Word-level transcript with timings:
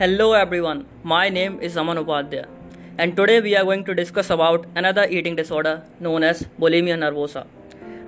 Hello 0.00 0.26
everyone, 0.32 0.86
my 1.04 1.28
name 1.28 1.58
is 1.60 1.76
Aman 1.76 1.98
Upadhyay. 1.98 2.46
And 2.96 3.14
today 3.14 3.38
we 3.42 3.54
are 3.54 3.64
going 3.64 3.84
to 3.84 3.94
discuss 3.94 4.30
about 4.30 4.64
another 4.74 5.06
eating 5.06 5.36
disorder 5.36 5.82
known 6.00 6.22
as 6.22 6.38
bulimia 6.58 6.96
nervosa. 7.00 7.42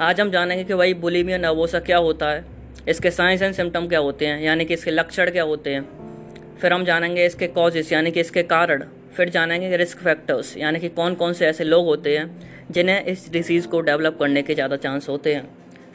आज 0.01 0.21
हम 0.21 0.31
जानेंगे 0.31 0.63
कि 0.65 0.75
भाई 0.75 0.95
bulimia 1.03 1.39
nervosa 1.39 1.81
क्या 1.81 1.99
होता 1.99 2.31
है 2.31 2.45
इसके 2.89 3.11
साइंस 3.11 3.43
एंड 3.43 3.55
सिम्टम 3.55 3.89
क्या 3.89 3.99
होते 3.99 4.27
हैं 4.27 4.41
यानी 4.43 4.65
कि 4.65 4.75
इसके 4.75 4.91
लक्षण 4.91 5.31
क्या 5.31 5.43
होते 5.43 5.75
हैं। 5.75 6.57
फिर 6.61 6.73
हम 6.73 6.85
जानेंगे 6.85 7.27
इसके 7.27 7.47
कॉजेस 7.59 7.93
यानी 7.93 8.11
कि 8.11 8.21
इसके 8.21 8.43
कारण। 8.53 8.85
फिर 9.17 9.29
जानेंगे 9.29 9.77
रिस्क 9.77 9.99
फैक्टर्स 10.05 10.57
यानी 10.59 10.81
कि 10.81 10.89
कौन 11.01 11.15
कौन 11.15 11.33
से 11.33 11.47
ऐसे 11.47 11.65
लोग 11.65 11.85
होते 11.87 12.17
हैं 12.17 12.71
जिन्हें 12.71 13.05
इस 13.05 13.31
डिसीज़ 13.33 13.69
को 13.69 13.81
डेवलप 13.91 14.17
करने 14.21 14.43
के 14.43 14.55
ज़्यादा 14.55 14.77
चांस 14.87 15.09
होते 15.09 15.35
हैं। 15.35 15.45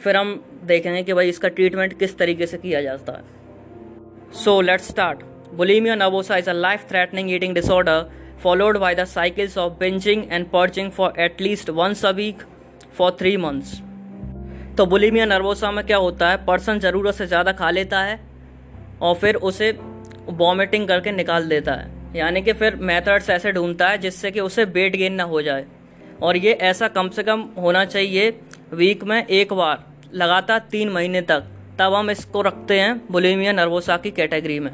फिर 0.04 0.16
हम 0.16 0.30
देखेंगे 0.64 1.02
कि 1.02 1.12
भाई 1.12 1.28
इसका 1.28 1.48
ट्रीटमेंट 1.48 1.98
किस 1.98 2.16
तरीके 2.18 2.46
से 2.46 2.58
किया 2.58 2.82
जाता 2.82 3.12
है। 3.12 4.32
So 4.44 4.60
let's 4.60 4.88
start 4.88 5.24
bulimia 5.54 5.94
nervosa 5.94 6.36
is 6.36 6.48
a 6.50 6.52
life 6.52 6.84
threatening 6.90 7.30
eating 7.32 7.54
disorder 7.54 8.04
followed 8.42 8.76
by 8.78 8.94
the 8.94 9.04
cycles 9.06 9.58
of 9.58 9.72
bingeing 9.72 10.24
and 10.32 10.46
purging 10.50 10.90
for 10.90 11.20
at least 11.20 11.70
once 11.70 12.04
a 12.06 12.10
week 12.12 12.42
for 12.98 13.16
three 13.20 13.36
months 13.36 13.80
तो 14.76 14.86
बुलीमिया 14.86 15.24
नर्वोसा 15.26 15.70
में 15.70 15.84
क्या 15.86 15.96
होता 15.96 16.28
है? 16.30 16.44
पर्सन 16.44 16.78
ज़रूरत 16.78 17.14
से 17.14 17.26
ज़्यादा 17.26 17.52
खा 17.52 17.70
लेता 17.70 18.00
है 18.00 18.18
और 19.02 19.14
फिर 19.14 19.34
उसे 19.34 19.70
वॉमिटिंग 20.28 20.86
करके 20.88 21.12
निकाल 21.12 21.48
देता 21.48 21.72
है। 21.72 21.90
यानी 22.16 22.42
कि 22.42 22.52
फिर 22.52 22.76
मेथड्स 22.82 23.30
ऐसे 23.30 23.52
ढूंढता 23.52 23.88
है 23.88 23.98
जिससे 23.98 24.30
कि 24.30 24.40
उसे 24.40 24.64
वेट 24.66 24.96
गेन 24.96 25.12
ना 25.12 25.24
हो 25.24 25.42
जाए। 25.42 25.64
और 26.22 26.36
ये 26.36 26.52
ऐसा 26.62 26.88
कम 26.88 27.08
से 27.08 27.22
कम 27.22 27.40
होना 27.58 27.84
चाहिए 27.84 28.30
वीक 28.72 29.04
में 29.04 29.24
एक 29.26 29.52
बार, 29.52 29.84
लगातार 30.14 30.58
तीन 30.70 30.88
महीने 30.88 31.22
तक। 31.22 31.44
तब 31.78 31.94
हम 31.94 32.10
इसको 32.10 32.42
रखते 32.42 32.80
हैं 32.80 33.00
बुलीमिया 33.10 33.52
नर्वोसा 33.52 33.96
की 33.96 34.10
कैटेगरी 34.10 34.58
में। 34.60 34.72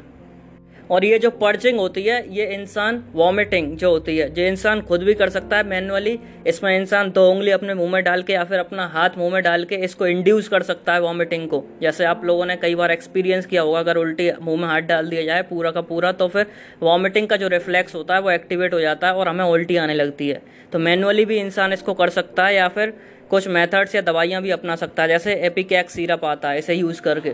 और 0.89 1.05
ये 1.05 1.17
जो 1.19 1.29
पर्चिंग 1.31 1.79
होती 1.79 2.03
है, 2.03 2.23
ये 2.29 2.45
इंसान 2.53 3.03
वॉमिटिंग 3.13 3.75
जो 3.77 3.89
होती 3.91 4.17
है, 4.17 4.29
जो 4.29 4.41
इंसान 4.43 4.81
खुद 4.81 5.03
भी 5.03 5.13
कर 5.13 5.29
सकता 5.29 5.57
है 5.57 5.67
मैनुअली 5.67 6.17
इसमें 6.47 6.75
इंसान 6.75 7.11
दो 7.11 7.27
उंगली 7.29 7.51
अपने 7.51 7.73
मुँह 7.73 7.91
में 7.91 8.03
डाल 8.03 8.23
के 8.23 8.33
या 8.33 8.43
फिर 8.43 8.59
अपना 8.59 8.85
हाथ 8.87 9.17
मुँह 9.17 9.33
में 9.33 9.41
डाल 9.43 9.63
के 9.65 9.75
इसको 9.85 10.07
इंड्यूस 10.07 10.47
कर 10.47 10.63
सकता 10.63 10.93
है 10.93 11.01
वॉमिटिंग 11.01 11.47
को। 11.49 11.63
जैसे 11.81 12.05
आप 12.05 12.25
लोगों 12.25 12.45
ने 12.45 12.55
कई 12.55 12.75
बार 12.75 12.91
एक्सपीरियंस 12.91 13.45
किया 13.45 13.61
होगा, 13.61 13.79
अगर 13.79 13.97
उल्टी 13.97 14.29
मुँह 14.41 14.61
में 14.61 14.67
हाथ 14.67 14.81
डाल 14.83 15.09
दिया 15.09 15.23
जाए 15.23 15.41
पूरा 15.43 15.71
का 15.71 15.81
पूरा 15.83 16.11
तो 16.11 16.27
फिर 16.27 16.45
वॉमिटिंग 16.81 17.27
का 17.27 17.37
जो 17.37 17.47
रिफ्लेक्स 17.47 17.95
होता 17.95 18.15
है 18.15 18.21
वो 18.21 18.31
एक्टिवेट 18.31 18.73
हो 18.73 18.79
जाता 18.79 19.07
है 19.07 19.13
और 19.13 19.27
हमें 19.27 19.45
उल्टी 19.45 19.77
आने 19.77 19.93
लगती 19.93 20.29
है। 20.29 20.41
तो 20.73 20.79
मैनुअली 20.79 21.25
भी 21.25 21.37
इंसान 21.37 21.73
इसको 21.73 21.93
कर 21.93 22.09
सकता 22.11 22.45
है 22.45 22.55
या 22.55 22.67
फिर 22.67 22.93
कुछ 23.29 23.47
मेथड्स 23.47 23.95
या 23.95 24.01
दवाइयाँ 24.03 24.41
भी 24.41 24.51
अपना 24.51 24.75
सकता 24.75 25.03
है, 25.03 25.09
जैसे 25.09 25.35
एपिकैक 25.45 25.89
सीरप 25.89 26.25
आता 26.25 26.49
है, 26.49 26.59
इसे 26.59 26.73
यूज़ 26.73 27.01
करके। 27.01 27.33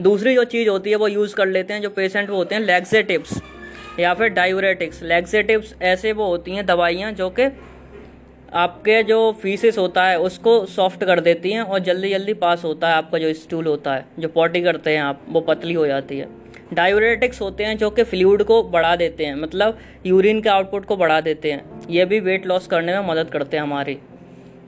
दूसरी 0.00 0.34
जो 0.34 0.44
चीज़ 0.44 0.68
होती 0.68 0.90
है 0.90 0.96
वो 0.96 1.08
यूज़ 1.08 1.34
कर 1.34 1.46
लेते 1.46 1.74
हैं 1.74 1.82
जो 1.82 1.90
पेशेंट 1.90 2.30
वो 2.30 2.36
होते 2.36 2.54
हैं 2.54 2.62
लेग्जेटिव्स 2.62 3.42
या 4.00 4.14
फिर 4.14 4.28
डायूरेटिक्स 4.28 5.02
लेग्जेटिव्स 5.02 5.74
ऐसे 5.82 6.12
वो 6.12 6.26
होती 6.26 6.52
हैं 6.52 6.66
दवाइयाँ 6.66 7.12
जो 7.12 7.30
कि 7.30 7.48
आपके 8.54 9.02
जो 9.02 9.38
फीसिस 9.42 9.78
होता 9.78 10.04
है 10.04 10.18
उसको 10.18 10.66
सॉफ्ट 10.66 11.04
कर 11.04 11.20
देती 11.20 11.52
हैं 11.52 11.62
और 11.62 11.78
जल्दी 11.78 12.10
जल्दी 12.10 12.34
पास 12.34 12.64
होता 12.64 12.88
है, 12.88 12.94
आपका 12.94 13.18
जो 13.18 13.32
स्टूल 13.32 13.66
होता 13.66 13.94
है, 13.94 14.04
जो 14.18 14.28
पॉटी 14.28 14.60
करते 14.60 14.90
हैं 14.90 15.02
आप, 15.02 15.22
वो 15.28 15.40
पतली 15.40 15.74
हो 15.74 15.86
जाती 15.86 16.18
है। 16.18 16.28
डायूरेटिक्स 16.72 17.40
होते 17.40 17.64
हैं 17.64 17.76
जो 17.78 17.90
कि 17.90 18.02
फ्लूड 18.02 18.42
को 18.42 18.62
बढ़ा 18.62 18.96
देते 18.96 19.26
हैं 19.26 19.34
मतलब 19.34 19.78
यूरिन 20.06 20.40
के 20.40 20.48
आउटपुट 20.48 20.84
को 20.84 20.96
बढ़ा 20.96 21.20
देते 21.20 21.52
हैं। 21.52 21.88
ये 21.90 22.04
भी 22.04 22.20
वेट 22.20 22.46
लॉस 22.46 22.66
करने 22.66 23.00
में 23.00 23.08
मदद 23.08 23.30
करते 23.30 23.56
हैं 23.56 23.64
हमारी। 23.64 23.98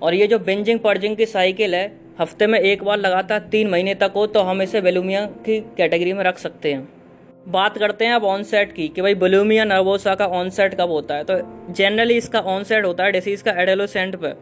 और 0.03 0.15
ये 0.15 0.27
जो 0.27 0.39
बिंजिंग 0.39 0.81
पर्जिंग 0.81 1.17
की 1.17 1.27
साइकिल 1.27 1.75
है 1.75 1.93
हफ़्ते 2.21 2.47
में 2.47 2.59
एक 2.61 2.83
बार 2.85 2.99
लगातार 2.99 3.39
तीन 3.51 3.69
महीने 3.71 3.95
तक 3.95 4.13
हो 4.17 4.27
तो 4.27 4.41
हम 4.43 4.63
इसे 4.63 4.81
बेलूमिया 4.81 5.25
की 5.45 5.59
कैटेगरी 5.77 6.13
में 6.13 6.23
रख 6.25 6.39
सकते 6.39 6.73
हैं। 6.73 6.89
बात 7.47 7.79
करते 7.79 8.05
हैं 8.05 8.13
अब 8.13 8.25
ऑनसेट 8.25 8.73
की, 8.73 8.89
कि 8.89 9.03
भाई 9.03 9.15
बुलूमिया 9.15 9.65
नर्वोसा 9.65 10.15
का 10.15 10.27
ऑनसेट 10.27 10.75
कब 10.75 10.91
होता 10.91 11.15
है? 11.15 11.25
तो 11.25 11.73
जनरली 11.73 12.17
इसका 12.17 12.41
ऑनसेट 12.41 12.85
होता 12.85 13.05
है 13.05 13.13
डिसीज़ 13.13 13.45
का 13.45 13.53
एडेलोसेंट 13.63 14.17
पर 14.17 14.37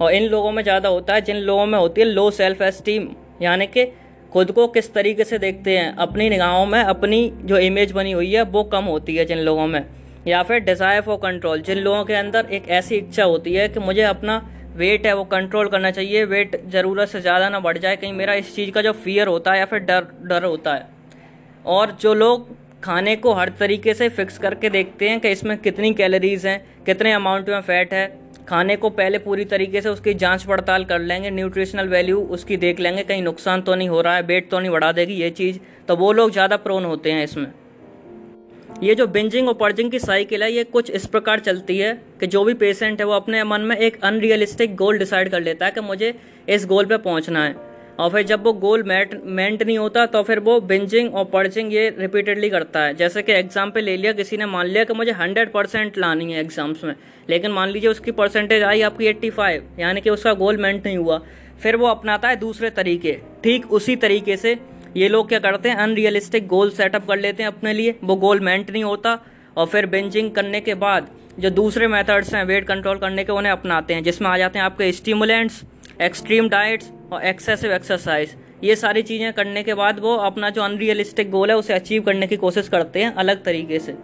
और 0.00 0.12
इन 0.12 0.22
लोगों 0.24 0.52
में 0.52 0.62
ज़्यादा 0.62 0.88
होता 0.88 1.14
है, 1.14 1.20
जिन 1.20 1.36
लोगों 1.38 1.66
में 1.66 1.78
होती 1.78 2.00
है 2.00 2.06
लो 2.06 2.30
सेल्फ 2.32 2.62
एस्टीम 2.62 3.08
यानी 3.42 3.66
कि 3.68 3.84
खुद 4.32 4.52
को 4.52 4.66
किस 4.68 4.92
तरीके 4.94 5.24
से 5.24 5.38
देखते 5.38 5.76
हैं, 5.78 5.94
अपनी 5.96 6.28
निगाहों 6.30 6.66
में 6.66 6.80
अपनी 6.80 7.32
जो 7.44 7.58
इमेज 7.58 7.92
बनी 7.92 8.12
हुई 8.12 8.32
है, 8.32 8.42
वो 8.44 8.64
कम 8.66 8.84
होती 8.86 9.16
है 9.16 9.24
जिन 9.24 9.38
लोगों 9.40 9.66
में। 9.66 9.84
या 10.26 10.42
फिर 10.42 10.58
डिज़ायर 10.60 11.00
फॉर 11.00 11.16
कंट्रोल 11.18 11.60
जिन 11.62 11.78
लोगों 11.78 12.04
के 12.04 12.14
अंदर 12.14 12.46
एक 12.52 12.68
ऐसी 12.70 12.96
इच्छा 12.96 13.24
होती 13.24 13.54
है 13.54 13.68
कि 13.68 13.80
मुझे 13.80 14.02
अपना 14.04 14.40
वेट 14.70 15.06
है 15.06 15.14
वो 15.14 15.24
कंट्रोल 15.26 15.68
करना 15.68 15.90
चाहिए 15.90 16.24
वेट 16.26 16.60
ज़रूरत 16.68 17.08
से 17.08 17.20
ज़्यादा 17.20 17.48
ना 17.48 17.60
बढ़ 17.60 17.78
जाए, 17.78 17.96
कहीं 17.96 18.12
मेरा 18.12 18.34
इस 18.34 18.54
चीज़ 18.54 18.70
का 18.70 18.82
जो 18.82 18.92
फियर 18.94 19.28
होता 19.28 19.52
है 19.52 19.58
या 19.58 19.64
फिर 19.66 19.78
डर 19.80 20.06
डर 20.24 20.44
होता 20.44 20.74
है। 20.74 20.88
और 21.66 21.96
जो 22.00 22.14
लोग 22.14 22.48
खाने 22.82 23.14
को 23.16 23.32
हर 23.34 23.48
तरीके 23.58 23.94
से 23.94 24.08
फिक्स 24.10 24.38
करके 24.38 24.70
देखते 24.70 25.08
हैं 25.08 25.20
कि 25.20 25.30
इसमें 25.30 25.56
कितनी 25.58 25.92
कैलोरीज 25.94 26.46
हैं, 26.46 26.84
कितने 26.86 27.12
अमाउंट 27.12 27.48
में 27.48 27.60
फ़ैट 27.60 27.92
है, 27.94 28.06
खाने 28.48 28.76
को 28.76 28.90
पहले 28.90 29.18
पूरी 29.20 29.44
तरीके 29.46 29.80
से 29.80 29.88
उसकी 29.88 30.14
जाँच 30.16 30.44
पड़ताल 30.44 30.84
कर 30.84 30.98
लेंगे 31.00 31.30
न्यूट्रिशनल 31.30 31.88
वैल्यू 31.88 32.20
उसकी 32.28 32.56
देख 32.58 32.80
लेंगे, 32.80 33.02
कहीं 33.04 33.22
नुकसान 33.22 33.62
तो 33.62 33.74
नहीं 33.74 33.88
हो 33.88 34.00
रहा 34.00 34.14
है 34.14 34.22
वेट 34.24 34.50
तो 34.50 34.60
नहीं 34.60 34.70
बढ़ा 34.70 34.92
देगी 34.92 35.14
ये 35.14 35.30
चीज़ 35.32 35.58
तो 35.88 35.96
वो 35.96 36.12
लोग 36.12 36.30
ज़्यादा 36.32 36.56
प्रोन 36.58 36.84
होते 36.84 37.12
हैं 37.12 37.24
इसमें। 37.24 37.52
ये 38.82 38.94
जो 38.94 39.06
बिंजिंग 39.06 39.48
और 39.48 39.54
पर्जिंग 39.54 39.90
की 39.90 39.98
साइकिल 39.98 40.42
है, 40.42 40.52
ये 40.52 40.64
कुछ 40.66 40.90
इस 40.90 41.06
प्रकार 41.06 41.40
चलती 41.40 41.76
है 41.78 41.92
कि 42.20 42.26
जो 42.26 42.44
भी 42.44 42.54
पेशेंट 42.56 43.00
है 43.00 43.06
वो 43.06 43.12
अपने 43.12 43.42
मन 43.44 43.60
में 43.62 43.76
एक 43.78 43.98
अनरियलिस्टिक 44.04 44.76
गोल 44.76 44.98
डिसाइड 44.98 45.30
कर 45.30 45.40
लेता 45.40 45.66
है 45.66 45.72
कि 45.72 45.80
मुझे 45.82 46.14
इस 46.48 46.64
गोल 46.66 46.84
पे 46.84 46.96
पहुँचना 46.98 47.44
है। 47.44 47.54
और 47.98 48.10
फिर 48.10 48.22
जब 48.22 48.44
वो 48.44 48.52
गोल 48.54 48.82
मेट 48.82 49.10
मेंट 49.26 49.62
नहीं 49.62 49.76
होता 49.78 50.04
तो 50.06 50.22
फिर 50.22 50.38
वो 50.40 50.60
बिंजिंग 50.62 51.14
और 51.14 51.24
पर्जिंग 51.26 51.72
ये 51.72 51.88
रिपीटेडली 51.98 52.50
करता 52.50 52.82
है। 52.82 52.94
जैसे 52.94 53.22
कि 53.22 53.32
एग्ज़ाम्पल 53.32 53.82
ले 53.82 53.96
लिया, 53.96 54.12
किसी 54.12 54.36
ने 54.36 54.46
मान 54.46 54.66
लिया 54.66 54.84
कि 54.84 54.94
मुझे 54.94 55.12
हंड्रेड 55.12 55.52
परसेंट 55.52 55.98
लानी 55.98 56.32
है 56.32 56.40
एग्ज़ाम्स 56.40 56.84
में, 56.84 56.94
लेकिन 57.30 57.50
मान 57.50 57.68
लीजिए 57.68 57.90
उसकी 57.90 58.10
परसेंटेज 58.12 58.62
आई 58.62 58.80
आपकी 58.82 59.06
एट्टी 59.06 59.30
फाइव 59.30 59.68
यानी 59.78 60.00
कि 60.00 60.10
उसका 60.10 60.32
गोल 60.34 60.56
मेंट 60.58 60.86
नहीं 60.86 60.96
हुआ, 60.96 61.20
फिर 61.60 61.76
वो 61.76 61.86
अपनाता 61.88 62.28
है 62.28 62.36
दूसरे 62.38 62.70
तरीके, 62.72 63.16
ठीक 63.44 63.70
उसी 63.70 63.96
तरीके 63.98 64.36
से 64.36 64.58
ये 64.96 65.08
लोग 65.08 65.28
क्या 65.28 65.38
करते 65.38 65.68
हैं? 65.68 65.76
अनरियलिस्टिक 65.76 66.46
गोल 66.46 66.70
सेटअप 66.70 67.06
कर 67.08 67.18
लेते 67.18 67.42
हैं 67.42 67.50
अपने 67.50 67.72
लिए। 67.72 67.94
वो 68.04 68.16
गोल 68.16 68.40
मेंट 68.40 68.70
नहीं 68.70 68.84
होता। 68.84 69.18
और 69.56 69.66
फिर 69.66 69.86
बेंचिंग 69.86 70.30
करने 70.30 70.60
के 70.60 70.74
बाद 70.74 71.08
जो 71.38 71.50
दूसरे 71.50 71.86
मेथड्स 71.86 72.34
हैं 72.34 72.44
वेट 72.44 72.66
कंट्रोल 72.66 72.98
करने 72.98 73.24
के, 73.24 73.32
उन्हें 73.32 73.52
अपनाते 73.52 73.94
हैं, 73.94 74.02
जिसमें 74.02 74.28
आ 74.30 74.36
जाते 74.38 74.58
हैं 74.58 74.66
आपके 74.66 74.90
स्टिमुलेंट्स 74.92 75.62
एक्सट्रीम 76.02 76.48
डाइट्स 76.48 76.90
और 77.12 77.22
एक्सेसिव 77.22 77.72
एक्सरसाइज 77.72 78.36
ये 78.64 78.76
सारी 78.76 79.02
चीज़ें 79.02 79.32
करने 79.32 79.62
के 79.62 79.74
बाद 79.74 79.98
वो 79.98 80.14
अपना 80.16 80.50
जो 80.50 80.62
अनरियलिस्टिक 80.62 81.30
गोल 81.30 81.50
है, 81.50 81.56
उसे 81.56 81.74
अचीव 81.74 82.02
करने 82.02 82.26
की 82.26 82.36
कोशिश 82.36 82.68
करते 82.68 83.02
हैं 83.02 83.14
अलग 83.14 83.44
तरीके 83.44 83.78
से। 83.78 83.94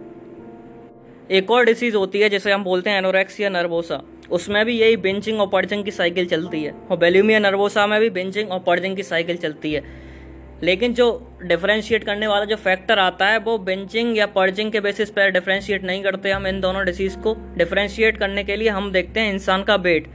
एक 1.31 1.51
और 1.51 1.65
डिसीज़ 1.65 1.95
होती 1.95 2.19
है, 2.19 2.29
जिसे 2.29 2.51
हम 2.51 2.63
बोलते 2.63 2.89
हैं 2.89 2.97
एनोरेक्सिया 2.97 3.49
नर्वोसा 3.49 4.01
उसमें 4.31 4.65
भी 4.65 4.79
यही 4.79 4.97
बेंचिंग 4.97 5.39
और 5.41 5.47
पर्जिंग 5.47 5.83
की 5.83 5.91
साइकिल 5.91 6.25
चलती 6.25 6.63
है। 6.63 6.73
और 6.91 6.97
बेल्यूमिया 6.97 7.39
नर्वोसा 7.39 7.87
में 7.87 7.99
भी 8.01 8.09
बेंचिंग 8.09 8.51
और 8.51 8.59
पर्जिंग 8.59 8.95
की 8.95 9.03
साइकिल 9.03 9.37
चलती 9.37 9.73
है। 9.73 9.83
लेकिन 10.63 10.93
जो 10.93 11.07
डिफ्रेंशिएट 11.43 12.03
करने 12.03 12.27
वाला 12.27 12.45
जो 12.45 12.55
फैक्टर 12.55 12.99
आता 12.99 13.27
है, 13.27 13.37
वो 13.39 13.57
बेंचिंग 13.57 14.17
या 14.17 14.25
पर्जिंग 14.27 14.71
के 14.71 14.79
बेसिस 14.79 15.09
पर 15.09 15.29
डिफ्रेंशिएट 15.31 15.83
नहीं 15.83 16.03
करते 16.03 16.31
हम 16.31 16.47
इन 16.47 16.61
दोनों 16.61 16.85
डिसीज़ 16.85 17.17
को। 17.17 17.35
डिफ्रेंशिएट 17.57 18.17
करने 18.17 18.43
के 18.43 18.55
लिए 18.55 18.69
हम 18.69 18.91
देखते 18.91 19.19
हैं 19.19 19.33
इंसान 19.33 19.63
का 19.63 19.75
वेट 19.77 20.07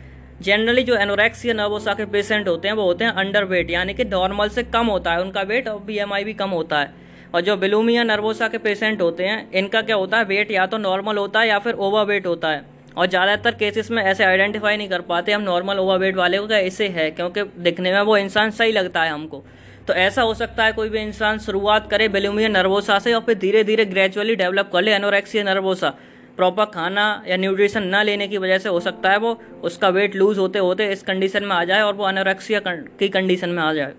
जनरली 0.42 0.82
जो 0.82 0.96
एनोरेक्स 0.96 1.44
या 1.46 1.54
नर्वोसा 1.54 1.94
के 1.94 2.04
पेशेंट 2.06 2.48
होते 2.48 2.68
हैं, 2.68 2.74
वो 2.74 2.84
होते 2.84 3.04
हैं 3.04 3.12
अंडर 3.12 3.44
वेट 3.44 3.70
यानी 3.70 3.94
कि 3.94 4.04
नॉर्मल 4.04 4.48
से 4.48 4.62
कम 4.64 4.86
होता 4.86 5.12
है। 5.12 5.20
उनका 5.20 5.42
वेट 5.42 5.68
और 5.68 5.78
बी 5.80 6.24
भी 6.24 6.34
कम 6.34 6.50
होता 6.50 6.80
है। 6.80 6.90
और 7.34 7.40
जो 7.40 7.56
बिलूमिया 7.56 8.02
नर्वोसा 8.04 8.48
के 8.48 8.58
पेशेंट 8.58 9.00
होते 9.02 9.24
हैं, 9.24 9.50
इनका 9.52 9.82
क्या 9.82 9.96
होता 9.96 10.18
है 10.18 10.24
वेट 10.24 10.50
या 10.50 10.66
तो 10.66 10.78
नॉर्मल 10.78 11.16
होता 11.16 11.40
है 11.40 11.48
या 11.48 11.58
फिर 11.58 11.74
ओवर 11.76 12.04
वेट 12.04 12.26
होता 12.26 12.48
है। 12.48 12.64
और 12.96 13.06
ज़्यादातर 13.06 13.54
केसेस 13.54 13.90
में 13.90 14.02
ऐसे 14.02 14.24
आइडेंटिफाई 14.24 14.76
नहीं 14.76 14.88
कर 14.88 15.00
पाते 15.02 15.32
हम 15.32 15.42
नॉर्मल 15.42 15.78
ओवर 15.78 15.98
वेट 15.98 16.16
वाले 16.16 16.38
को 16.38 16.48
ऐसे 16.54 16.88
है? 16.88 17.10
क्योंकि 17.10 17.42
दिखने 17.58 17.92
में 17.92 18.00
वो 18.00 18.16
इंसान 18.16 18.50
सही 18.50 18.72
लगता 18.72 19.02
है 19.02 19.10
हमको। 19.10 19.44
तो 19.88 19.94
ऐसा 19.94 20.22
हो 20.22 20.34
सकता 20.34 20.64
है 20.64 20.72
कोई 20.72 20.88
भी 20.88 20.98
इंसान 20.98 21.38
शुरुआत 21.38 21.90
करे 21.90 22.08
बेलूमिया 22.08 22.48
नर्वोसा 22.48 22.98
से 22.98 23.12
और 23.14 23.20
फिर 23.20 23.38
धीरे 23.38 23.62
धीरे 23.64 23.84
ग्रेजुअली 23.84 24.36
डेवलप 24.36 24.70
कर 24.72 24.82
ले 24.82 24.92
एनोरेक्सिया 24.92 25.44
नर्वोसा 25.44 25.90
प्रॉपर 26.36 26.64
खाना 26.64 27.06
या 27.28 27.36
न्यूट्रिशन 27.36 27.82
ना 27.82 28.02
लेने 28.02 28.28
की 28.28 28.38
वजह 28.38 28.58
से 28.58 28.68
हो 28.68 28.80
सकता 28.80 29.10
है 29.10 29.18
वो 29.18 29.32
उसका 29.62 29.88
वेट 29.88 30.14
लूज 30.16 30.38
होते 30.38 30.58
होते 30.58 30.86
इस 30.92 31.02
कंडीशन 31.02 31.44
में 31.44 31.54
आ 31.56 31.64
जाए 31.64 31.80
और 31.80 31.94
वो 31.94 32.08
एनोरेक्सिया 32.08 32.60
की 32.66 33.08
कंडीशन 33.08 33.48
में 33.48 33.62
आ 33.62 33.72
जाए। 33.74 33.92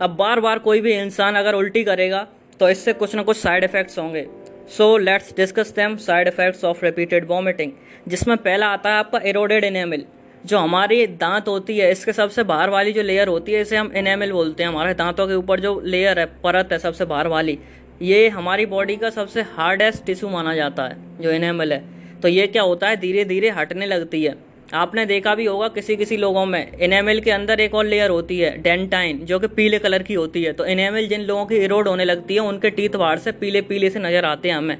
अब 0.00 0.16
बार 0.16 0.40
बार 0.40 0.58
कोई 0.58 0.80
भी 0.80 0.92
इंसान 0.92 1.36
अगर 1.36 1.54
उल्टी 1.54 1.84
करेगा 1.84 2.26
तो 2.60 2.68
इससे 2.68 2.92
कुछ 2.92 3.14
ना 3.14 3.22
कुछ 3.22 3.36
साइड 3.36 3.64
इफेक्ट्स 3.64 3.98
होंगे। 3.98 4.26
So 4.68 4.96
let's 4.98 5.32
discuss 5.36 5.72
them 5.76 5.96
side 5.96 6.28
effects 6.28 6.64
of 6.64 6.84
repeated 6.84 7.28
vomiting 7.28 7.72
जिसमें 8.08 8.36
पहला 8.36 8.66
आता 8.66 8.90
है 8.90 8.96
आपका 8.96 9.20
एरोडेड 9.24 9.64
इनेमिल 9.64 10.04
जो 10.46 10.58
हमारी 10.58 11.06
दांत 11.06 11.48
होती 11.48 11.76
है, 11.78 11.90
इसके 11.90 12.12
सबसे 12.12 12.42
बाहर 12.42 12.70
वाली 12.70 12.92
जो 12.92 13.02
लेयर 13.02 13.28
होती 13.28 13.52
है, 13.52 13.60
इसे 13.60 13.76
हम 13.76 13.90
इनेमल 13.96 14.32
बोलते 14.32 14.62
हैं। 14.62 14.70
हमारे 14.70 14.94
दांतों 14.94 15.26
के 15.28 15.34
ऊपर 15.34 15.60
जो 15.60 15.80
लेयर 15.84 16.18
है, 16.18 16.26
परत 16.44 16.72
है 16.72 16.78
सबसे 16.78 17.04
बाहर 17.04 17.28
वाली, 17.28 17.58
ये 18.02 18.28
हमारी 18.28 18.66
बॉडी 18.66 18.96
का 18.96 19.10
सबसे 19.10 19.42
हार्डेस्ट 19.56 20.04
टिश्यू 20.04 20.28
माना 20.28 20.54
जाता 20.54 20.82
है, 20.82 20.96
जो 21.20 21.30
इनेमल 21.30 21.72
है। 21.72 21.82
तो 22.20 22.28
ये 22.28 22.46
क्या 22.46 22.62
होता 22.62 22.88
है? 22.88 22.96
धीरे 22.96 23.24
धीरे 23.24 23.50
हटने 23.50 23.86
लगती 23.86 24.22
है। 24.24 24.34
आपने 24.74 25.04
देखा 25.06 25.34
भी 25.34 25.44
होगा 25.44 25.68
किसी 25.68 25.96
किसी 25.96 26.16
लोगों 26.16 26.44
में 26.46 26.72
इनेमल 26.72 27.20
के 27.20 27.30
अंदर 27.30 27.60
एक 27.60 27.74
और 27.74 27.84
लेयर 27.84 28.10
होती 28.10 28.38
है 28.38 28.56
डेंटाइन 28.62 29.18
जो 29.18 29.38
कि 29.38 29.46
पीले 29.48 29.78
कलर 29.78 30.02
की 30.02 30.14
होती 30.14 30.42
है। 30.42 30.52
तो 30.52 30.66
इनेमल 30.66 31.06
जिन 31.06 31.20
लोगों 31.20 31.44
की 31.46 31.56
इरोड 31.56 31.88
होने 31.88 32.04
लगती 32.04 32.34
है, 32.34 32.40
उनके 32.40 32.70
टीथ 32.70 32.96
बाहर 32.96 33.18
से 33.18 33.32
पीले 33.32 33.60
पीले 33.62 33.90
से 33.90 33.98
नज़र 33.98 34.24
आते 34.24 34.48
हैं 34.48 34.56
हमें। 34.56 34.76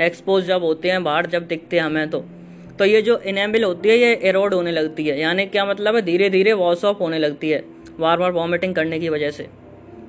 एक्सपोज 0.00 0.44
जब 0.44 0.62
होते 0.62 0.90
हैं, 0.90 1.04
बाहर 1.04 1.26
जब 1.26 1.46
दिखते 1.46 1.76
हैं 1.76 1.84
हमें 1.84 2.10
तो। 2.10 2.24
तो 2.78 2.84
ये 2.84 3.02
जो 3.02 3.18
इनेमल 3.18 3.64
होती 3.64 3.88
है, 3.88 3.96
ये 3.98 4.20
एरोड 4.22 4.54
होने 4.54 4.72
लगती 4.72 5.06
है। 5.06 5.20
यानी 5.20 5.46
क्या 5.46 5.64
मतलब 5.64 5.94
है? 5.96 6.02
धीरे 6.02 6.30
धीरे 6.30 6.52
वॉश 6.52 6.84
ऑफ़ 6.84 6.96
होने 6.96 7.18
लगती 7.18 7.50
है। 7.50 7.64
बार 8.00 8.16
बार 8.16 8.32
वॉमिटिंग 8.32 8.74
करने 8.74 8.98
की 8.98 9.08
वजह 9.08 9.30
से। 9.30 9.48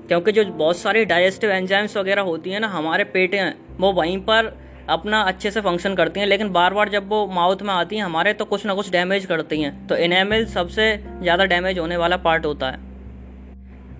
क्योंकि 0.07 0.31
जो 0.31 0.45
बहुत 0.45 0.77
सारी 0.77 1.05
डाइजेस्टिव 1.05 1.51
एंजाइम्स 1.51 1.97
वगैरह 1.97 2.21
होती 2.21 2.49
हैं 2.49 2.59
ना, 2.59 2.67
हमारे 2.67 3.03
पेट 3.03 3.35
हैं, 3.35 3.77
वो 3.77 3.93
वहीं 3.93 4.17
पर 4.17 4.57
अपना 4.89 5.21
अच्छे 5.21 5.51
से 5.51 5.61
फ़ंक्शन 5.61 5.95
करती 5.95 6.19
हैं। 6.19 6.27
लेकिन 6.27 6.49
बार 6.49 6.73
बार 6.73 6.89
जब 6.89 7.09
वो 7.09 7.27
माउथ 7.27 7.61
में 7.61 7.73
आती 7.73 7.95
हैं, 7.95 8.03
हमारे 8.03 8.33
तो 8.33 8.45
कुछ 8.45 8.65
ना 8.65 8.73
कुछ 8.73 8.91
डैमेज 8.91 9.25
करती 9.25 9.61
हैं। 9.61 9.87
तो 9.87 9.95
इनेमिल 9.95 10.45
सबसे 10.45 10.95
ज़्यादा 11.21 11.45
डैमेज 11.45 11.79
होने 11.79 11.97
वाला 11.97 12.17
पार्ट 12.17 12.45
होता 12.45 12.69
है। 12.69 12.77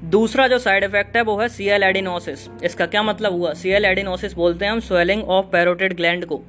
दूसरा 0.10 0.48
जो 0.48 0.60
साइड 0.60 0.84
इफ़ेक्ट 0.84 1.16
है, 1.16 1.22
वो 1.22 1.38
है 1.38 1.50
सी 1.50 1.68
एल 1.68 1.84
एडिनोसिस 1.84 2.48
इसका 2.64 2.86
क्या 2.86 3.04
मतलब 3.04 3.34
हुआ? 3.34 3.54
सी 3.54 3.70
एल 3.70 3.86
एडिनोसिस 3.86 4.34
बोलते 4.34 4.66
हैं 4.66 4.72
हम 4.72 4.80
स्वेलिंग 4.80 5.24
ऑफ़ 5.24 5.46
पैरोटेड 5.46 5.96
ग्लैंड 5.96 6.26
को। 6.26 6.42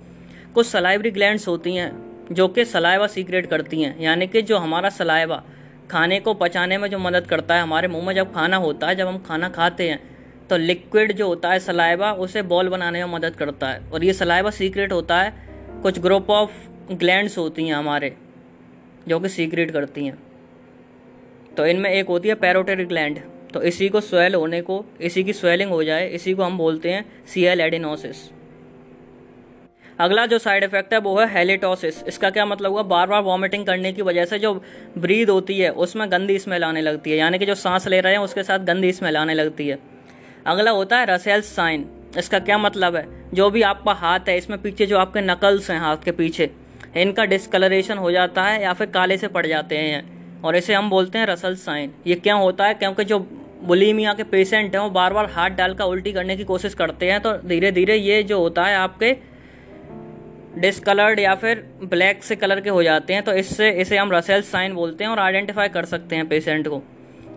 कुछ 0.55 0.67
सलाइवरी 0.67 1.11
ग्लैंड्स 1.11 1.49
होती 1.49 1.75
हैं 1.75 2.10
जो 2.33 2.47
कि 2.49 2.65
सलाइवा 2.65 3.07
सीक्रेट 3.07 3.47
करती 3.47 3.83
हैं, 3.83 3.99
यानी 4.01 4.27
कि 4.27 4.43
जो 4.43 4.59
हमारा 4.59 4.91
सलाइवा 4.91 5.43
खाने 5.91 6.19
को 6.21 6.35
पचाने 6.35 6.79
में 6.79 6.89
जो 6.91 6.99
मदद 6.99 7.27
करता 7.27 7.55
है, 7.55 7.63
हमारे 7.63 7.89
मुँह 7.89 8.07
में 8.07 8.15
जब 8.15 8.33
खाना 8.35 8.57
होता 8.57 8.87
है, 8.87 8.97
जब 8.97 9.07
हम 9.07 9.19
खाना 9.19 9.49
खाते 9.49 9.89
हैं 9.89 9.99
तो 10.49 10.57
लिक्विड 10.57 11.13
जो 11.13 11.27
होता 11.27 11.51
है 11.51 11.59
सलाइवा, 11.59 12.13
उसे 12.13 12.43
बॉल 12.43 12.69
बनाने 12.69 13.05
में 13.05 13.13
मदद 13.13 13.35
करता 13.35 13.69
है। 13.69 13.81
और 13.91 14.05
ये 14.05 14.13
सलाइवा 14.13 14.51
सीक्रेट 14.51 14.93
होता 14.93 15.21
है, 15.23 15.33
कुछ 15.83 15.99
ग्रुप 15.99 16.31
ऑफ़ 16.31 16.53
ग्लैंड्स 16.93 17.39
होती 17.39 17.67
हैं 17.67 17.75
हमारे, 17.75 18.15
जो 19.09 19.21
कि 19.21 19.29
सीक्रेट 19.29 19.71
करती 19.71 20.05
हैं। 20.07 20.19
तो 21.57 21.67
इनमें 21.67 21.91
एक 21.91 22.09
होती 22.09 22.29
है 22.29 22.35
पैरोटेड 22.37 22.87
ग्लैंड 22.89 23.21
तो 23.55 23.63
इसी 23.63 23.89
को 23.89 24.01
स्वेल 24.01 24.35
होने 24.35 24.61
को, 24.63 24.85
इसी 25.01 25.25
की 25.25 25.33
स्वेलिंग 25.33 25.71
हो 25.71 25.83
जाए, 25.85 26.09
इसी 26.09 26.35
को 26.35 26.43
हम 26.43 26.59
बोलते 26.59 26.91
हैं 26.91 27.05
सी 27.27 27.45
एल 27.45 27.61
एडिनोसिस 27.61 28.29
अगला 30.01 30.25
जो 30.27 30.39
साइड 30.39 30.65
इफ़ेक्ट 30.65 30.93
है, 30.93 30.99
वो 30.99 31.19
है 31.21 31.27
हेलिटोसिस 31.33 32.03
इसका 32.05 32.29
क्या 32.31 32.45
मतलब 32.47 32.73
हुआ? 32.73 32.83
बार 32.83 33.07
बार 33.07 33.23
वॉमिटिंग 33.23 33.67
करने 33.67 33.93
की 33.93 34.03
वजह 34.03 34.25
से 34.25 34.39
जो 34.39 34.53
ब्रीद 34.99 35.31
होती 35.31 35.59
है, 35.59 35.71
उसमें 35.71 36.11
गंदी 36.13 36.39
स्मेल 36.39 36.65
आने 36.65 36.81
लगती 36.81 37.11
है। 37.11 37.17
यानी 37.17 37.39
कि 37.39 37.47
जो 37.47 37.55
सांस 37.55 37.89
ले 37.89 38.01
रहे 38.01 38.13
हैं, 38.13 38.21
उसके 38.21 38.43
साथ 38.43 38.59
गंदी 38.59 38.93
स्मेल 38.93 39.17
आने 39.17 39.35
लगती 39.35 39.69
है। 39.69 39.79
अगला 40.47 40.71
होता 40.71 40.99
है 40.99 41.07
रसेल्स 41.07 41.55
साइन 41.57 41.85
इसका 42.19 42.39
क्या 42.39 42.59
मतलब 42.59 42.97
है? 42.97 43.07
जो 43.35 43.51
भी 43.51 43.63
आपका 43.63 43.93
हाथ 43.95 44.29
है, 44.29 44.37
इसमें 44.39 44.61
पीछे 44.63 44.87
जो 44.87 44.99
आपके 44.99 45.21
नकल्स 45.21 45.71
हैं 45.71 45.79
हाथ 45.79 45.97
के 45.97 46.13
पीछे, 46.13 46.51
इनका 46.97 47.25
डिस्कलरेशन 47.25 47.99
हो 47.99 48.11
जाता 48.11 48.45
है 48.45 48.63
या 48.63 48.73
फिर 48.73 48.87
काले 48.91 49.17
से 49.19 49.29
पड़ 49.29 49.47
जाते 49.47 49.79
हैं 49.79 50.43
और 50.43 50.57
इसे 50.57 50.75
हम 50.75 50.91
बोलते 50.91 51.19
हैं 51.19 51.27
रसल 51.27 51.55
साइन 51.57 51.93
ये 52.07 52.15
क्या 52.17 52.35
होता 52.37 52.67
है? 52.67 52.75
क्योंकि 52.75 53.05
जो 53.05 53.19
बुलीमिया 53.63 54.13
के 54.15 54.23
पेशेंट 54.25 54.75
हैं, 54.75 54.83
वो 54.83 54.91
बार 54.91 55.13
बार 55.13 55.31
हाथ 55.31 55.51
डाल 55.51 55.57
डालकर 55.59 55.85
उल्टी 55.85 56.13
करने 56.13 56.37
की 56.37 56.45
कोशिश 56.45 56.75
करते 56.75 57.11
हैं 57.11 57.21
तो 57.21 57.33
धीरे 57.39 57.73
धीरे 57.73 57.97
ये 57.97 58.23
जो 58.23 58.39
होता 58.39 58.65
है 58.65 58.77
आपके 58.77 59.17
डिसकलर्ड 60.55 61.21
या 61.21 61.35
फिर 61.35 61.65
ब्लैक 61.85 62.23
से 62.25 62.37
कलर 62.37 62.61
के 62.61 62.71
हो 62.71 62.83
जाते 62.83 63.15
हैं 63.15 63.23
तो 63.23 63.33
इससे, 63.33 63.71
इसे 63.71 63.97
हम 63.97 64.13
रसेल 64.13 64.43
साइन 64.43 64.75
बोलते 64.75 65.05
हैं 65.05 65.11
और 65.11 65.19
आइडेंटिफाई 65.19 65.69
कर 65.69 65.85
सकते 65.85 66.17
हैं 66.17 66.29
पेशेंट 66.29 66.69
को। 66.69 66.83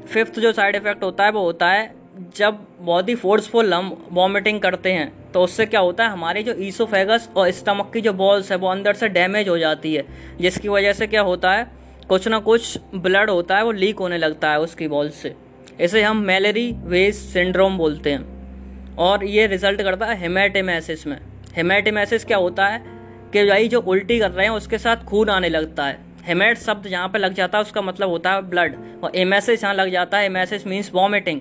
फिफ्थ 0.07 0.39
जो 0.39 0.51
साइड 0.54 0.75
इफ़ेक्ट 0.75 1.04
होता 1.04 1.25
है, 1.25 1.31
वो 1.31 1.42
होता 1.42 1.69
है 1.69 1.94
जब 2.38 2.57
बहुत 2.80 3.10
ही 3.10 3.15
फोर्सफुल 3.15 3.74
हम 3.74 4.07
वॉमिटिंग 4.12 4.60
करते 4.62 4.92
हैं 4.94 5.12
तो 5.31 5.44
उससे 5.44 5.65
क्या 5.65 5.80
होता 5.80 6.04
है, 6.04 6.12
हमारी 6.12 6.44
जो 6.44 6.54
ईसोफेगस 6.54 7.30
और 7.36 7.51
स्टमक 7.51 7.92
की 7.94 8.01
जो 8.01 8.13
बॉल्स 8.13 8.51
है, 8.51 8.57
वो 8.57 8.68
अंदर 8.68 8.94
से 8.94 9.07
डैमेज 9.10 9.50
हो 9.50 9.57
जाती 9.57 9.94
है, 9.95 10.04
जिसकी 10.42 10.68
वजह 10.68 10.94
से 10.94 11.07
क्या 11.07 11.21
होता 11.21 11.54
है, 11.54 11.68
कुछ 12.10 12.27
ना 12.27 12.39
कुछ 12.39 12.77
ब्लड 12.95 13.30
होता 13.30 13.57
है, 13.57 13.63
वो 13.63 13.71
लीक 13.71 14.00
होने 14.00 14.18
लगता 14.18 14.51
है 14.51 14.60
उसकी 14.60 14.88
बॉल्स 14.88 15.15
से। 15.15 15.33
इसे 15.81 16.01
हम 16.01 16.18
मैलेरी 16.18 16.71
वेज 16.77 17.15
सिंड्रोम 17.15 17.77
बोलते 17.77 18.12
हैं। 18.12 18.95
और 18.98 19.24
ये 19.25 19.48
रिज़ल्ट 19.48 19.81
करता 19.81 20.06
है 20.06 20.18
हेमेटेमेसिस 20.18 21.06
में। 21.07 21.18
हेमेटेमेसिस 21.56 22.25
क्या 22.25 22.38
होता 22.38 22.68
है 22.68 22.92
कि 23.33 23.45
भाई 23.45 23.68
जो 23.68 23.80
उल्टी 23.81 24.19
कर 24.19 24.31
रहे 24.31 24.45
हैं, 24.45 24.53
उसके 24.53 24.77
साथ 24.77 25.03
खून 25.06 25.30
आने 25.30 25.50
लगता 25.50 25.85
है। 25.85 25.97
हेमेट 26.25 26.57
शब्द 26.57 26.88
जहाँ 26.88 27.07
पर 27.09 27.19
लग 27.19 27.33
जाता 27.33 27.57
है, 27.57 27.62
उसका 27.63 27.81
मतलब 27.81 28.09
होता 28.09 28.31
है 28.31 28.41
ब्लड 28.50 28.75
और 29.03 29.15
एमेसिस 29.15 29.63
यहाँ 29.63 29.74
लग 29.75 29.89
जाता 29.91 30.18
है 30.18 30.25
एमेसिस 30.25 30.68
मीन्स 30.68 30.91
वॉमिटिंग 30.94 31.39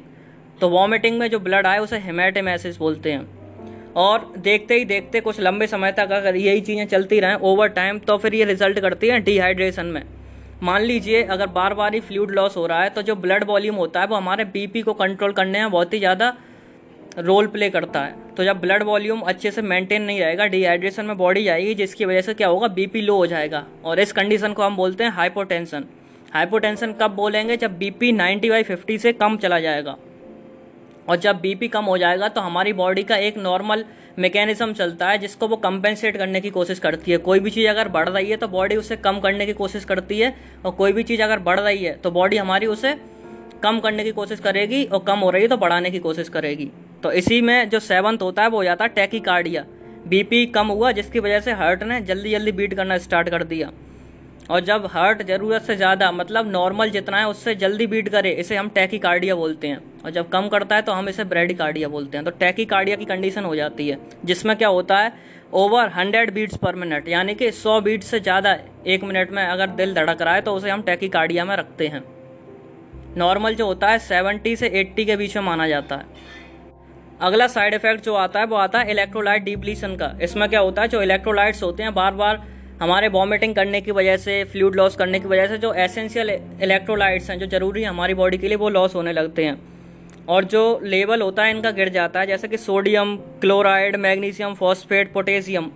तो 0.61 0.69
वॉमिटिंग 0.71 1.19
में 1.19 1.29
जो 1.31 1.39
ब्लड 1.41 1.67
आए, 1.67 1.79
उसे 1.79 1.99
हेमेट 1.99 2.37
एमेसिस 2.37 2.77
बोलते 2.79 3.13
हैं। 3.13 3.93
और 3.97 4.33
देखते 4.39 4.75
ही 4.75 4.85
देखते 4.85 5.21
कुछ 5.21 5.41
लंबे 5.41 5.67
समय 5.67 5.93
तक 5.93 6.13
अगर 6.13 6.37
यही 6.37 6.61
चीज़ें 6.61 6.87
चलती 6.89 7.21
रहें 7.21 7.35
ओवर 7.43 7.69
टाइम 7.71 7.99
तो 8.01 8.17
फिर 8.19 8.35
ये 8.35 8.45
रिज़ल्ट 8.45 8.79
करती 8.81 9.09
हैं 9.09 9.23
डिहाइड्रेशन 9.25 9.87
में। 9.87 10.03
मान 10.63 10.83
लीजिए, 10.83 11.23
अगर 11.25 11.47
बार 11.49 11.75
बार 11.75 11.95
ही 11.95 12.01
फ्लूड 12.03 12.31
लॉस 12.31 12.57
हो 12.57 12.67
रहा 12.67 12.83
है 12.83 12.91
तो 12.91 13.03
जो 13.03 13.15
ब्लड 13.17 13.45
वॉल्यूम 13.45 13.77
होता 13.77 14.01
है, 14.01 14.07
वो 14.07 14.17
हमारे 14.17 14.45
बीपी 14.47 14.83
को 14.83 14.93
कंट्रोल 14.95 15.33
करने 15.33 15.61
में 15.61 15.71
बहुत 15.71 15.95
ही 15.95 15.99
ज़्यादा 15.99 16.37
रोल 17.19 17.47
प्ले 17.47 17.69
करता 17.71 18.01
है। 18.01 18.15
तो 18.37 18.45
जब 18.45 18.61
ब्लड 18.61 18.83
वॉल्यूम 18.83 19.21
अच्छे 19.21 19.51
से 19.51 19.63
मेंटेन 19.63 20.03
नहीं 20.03 20.21
रहेगा 20.21 20.47
डिहाइड्रेशन 20.47 21.05
में 21.05 21.17
बॉडी 21.17 21.43
जाएगी, 21.45 21.75
जिसकी 21.75 22.05
वजह 22.05 22.21
से 22.21 22.35
क्या 22.35 22.49
होगा 22.49 22.69
बीपी 22.69 23.01
लो 23.01 23.17
हो 23.17 23.27
जाएगा। 23.27 23.65
और 23.85 24.01
इस 24.01 24.13
कंडीशन 24.13 24.53
को 24.53 24.63
हम 24.63 24.77
बोलते 24.77 25.05
हैं 25.05 25.11
हाइपोटेंशन 25.11 25.85
हाइपोटेंशन 26.33 26.93
कब 26.93 27.11
बोलेंगे? 27.11 27.57
जब 27.57 27.77
बीपी 27.79 28.13
90 28.13 28.51
बाई 28.51 28.63
फिफ्टी 28.63 28.99
से 28.99 29.13
कम 29.13 29.37
चला 29.37 29.61
जाएगा। 29.61 29.97
और 31.09 31.17
जब 31.17 31.41
बीपी 31.41 31.69
कम 31.69 31.85
हो 31.85 31.99
जाएगा 31.99 32.29
तो 32.29 32.41
हमारी 32.41 32.73
बॉडी 32.73 33.03
का 33.03 33.17
एक 33.17 33.39
नॉर्मल 33.39 33.85
मैकेनिज्म 34.19 34.73
चलता 34.73 35.09
है, 35.09 35.19
जिसको 35.19 35.49
वो 35.49 35.57
कंपेंसेट 35.57 36.17
करने 36.17 36.41
की 36.41 36.51
कोशिश 36.51 36.79
करती 36.79 37.11
है। 37.11 37.17
कोई 37.19 37.41
भी 37.41 37.51
चीज़ 37.51 37.69
अगर 37.69 37.89
बढ़ 37.89 38.09
रही 38.09 38.31
है 38.31 38.37
तो 38.37 38.49
बॉडी 38.49 38.77
उसे 38.77 38.97
कम 38.97 39.21
करने 39.21 39.47
की 39.47 39.53
कोशिश 39.53 39.85
करती 39.85 40.19
है। 40.21 40.35
और 40.65 40.73
कोई 40.73 40.93
भी 40.93 41.03
चीज़ 41.03 41.23
अगर 41.23 41.39
बढ़ 41.41 41.61
रही 41.61 41.85
है 41.85 41.95
तो 41.95 42.11
बॉडी 42.11 42.37
हमारी 42.37 42.67
उसे 42.67 42.97
कम 43.63 43.79
करने 43.81 44.05
की 44.05 44.11
कोशिश 44.13 44.41
करेगी 44.41 44.85
और 44.87 45.05
कम 45.05 45.19
हो 45.19 45.31
रही 45.31 45.43
है 45.43 45.49
तो 45.49 45.57
बढ़ाने 45.59 45.91
की 45.91 45.99
कोशिश 46.01 46.29
करेगी। 46.31 46.71
तो 47.03 47.13
इसी 47.13 47.41
में 47.43 47.69
जो 47.71 47.81
सेवंथ 47.83 48.19
होता 48.23 48.43
है, 48.43 48.49
वो 48.49 48.57
हो 48.57 48.65
जाता 48.65 48.85
है 48.85 48.91
टैकीकार्डिया 48.93 49.65
बीपी 50.05 50.45
कम 50.49 50.67
हुआ, 50.69 50.91
जिसकी 50.93 51.19
वजह 51.21 51.41
से 51.41 51.53
हार्ट 51.55 51.83
ने 51.85 52.01
जल्दी 52.03 52.31
जल्दी 52.31 52.53
बीट 52.53 52.75
करना 52.75 52.99
स्टार्ट 53.01 53.29
कर 53.29 53.45
दिया। 53.45 53.71
और 54.51 54.61
जब 54.63 54.87
हार्ट 54.93 55.23
ज़रूरत 55.25 55.63
से 55.63 55.75
ज़्यादा 55.77 56.11
मतलब 56.13 56.51
नॉर्मल 56.51 56.91
जितना 56.91 57.19
है, 57.19 57.27
उससे 57.29 57.55
जल्दी 57.57 57.87
बीट 57.87 58.09
करे, 58.09 58.31
इसे 58.33 58.57
हम 58.57 58.69
टैकीकार्डिया 58.71 59.35
बोलते 59.37 59.69
हैं। 59.69 59.79
और 60.05 60.11
जब 60.11 60.29
कम 60.29 60.49
करता 60.49 60.77
है 60.77 60.83
तो 60.83 60.93
हम 60.93 61.09
इसे 61.09 61.25
ब्रेडिकार्डिया 61.27 61.89
बोलते 61.89 62.17
हैं। 62.17 62.25
तो 62.25 62.31
टैकीकार्डिया 62.39 62.97
की 62.97 63.05
कंडीशन 63.07 63.45
हो 63.45 63.55
जाती 63.57 63.89
है, 63.89 63.99
जिसमें 64.25 64.57
क्या 64.57 64.69
होता 64.71 64.99
है 64.99 65.13
over 65.55 65.89
hundred 65.91 66.33
beats 66.35 66.57
per 66.57 66.75
minute 66.77 67.09
यानी 67.09 67.35
कि 67.35 67.51
सौ 67.53 67.81
बीट 67.81 68.03
से 68.05 68.21
ज़्यादा 68.21 68.57
एक 68.89 69.05
मिनट 69.05 69.31
में 69.31 69.45
अगर 69.45 69.71
दिल 69.73 69.95
धड़क 69.95 70.23
रहा 70.23 70.35
है 70.35 70.41
तो 70.43 70.55
उसे 70.55 70.71
हम 70.71 70.83
टैकीकार्डिया 70.83 71.45
में 71.45 71.57
रखते 71.57 71.89
हैं। 71.89 72.03
नॉर्मल 73.17 73.55
जो 73.55 73.67
होता 73.67 73.89
है, 73.89 73.99
सेवेंटी 73.99 74.57
से 74.57 74.67
एट्टी 74.67 75.05
के 75.05 75.17
बीच 75.17 75.37
में 75.37 75.45
माना 75.45 75.69
जाता 75.69 75.97
है। 75.97 76.05
अगला 77.21 77.47
साइड 77.47 77.75
इफ़ेक्ट 77.75 78.05
जो 78.05 78.15
आता 78.15 78.41
है, 78.41 78.47
वो 78.47 78.57
आता 78.57 78.79
है 78.79 78.91
इलेक्ट्रोलाइट 78.91 79.43
डिप्लीशन 79.43 79.97
का। 79.97 80.19
इसमें 80.23 80.49
क्या 80.49 80.61
होता 80.61 80.83
है, 80.83 80.89
जो 80.89 81.03
इलेक्ट्रोलाइट्स 81.03 81.63
होते 81.63 81.83
हैं 81.83 81.95
बार 81.95 82.13
बार 82.13 82.43
हमारे 82.83 83.09
वॉमिटिंग 83.09 83.55
करने 83.55 83.81
की 83.81 83.91
वजह 83.91 84.17
से 84.17 84.45
फ्लूड 84.45 84.77
लॉस 84.77 84.97
करने 84.97 85.21
की 85.21 85.29
वजह 85.29 85.47
से, 85.47 85.59
जो 85.59 85.75
एसेंशियल 85.75 86.31
इलेक्ट्रोलाइट्स 86.63 87.31
हैं, 87.31 87.39
जो 87.39 87.47
ज़रूरी 87.47 87.83
है 87.83 87.89
हमारी 87.89 88.15
बॉडी 88.15 88.39
के 88.39 88.49
लिए, 88.49 88.57
वो 88.57 88.69
लॉस 88.69 88.95
होने 88.95 89.13
लगते 89.13 89.45
हैं। 89.45 89.61
और 90.29 90.45
जो 90.45 90.81
लेवल 90.83 91.23
होता 91.23 91.45
है, 91.45 91.51
इनका 91.51 91.71
गिर 91.71 91.89
जाता 91.89 92.21
है, 92.21 92.27
जैसे 92.27 92.49
कि 92.49 92.57
sodium, 92.57 93.17
chloride, 93.17 93.97
magnesium, 93.97 94.55
phosphate, 94.55 95.13
potassium. 95.13 95.71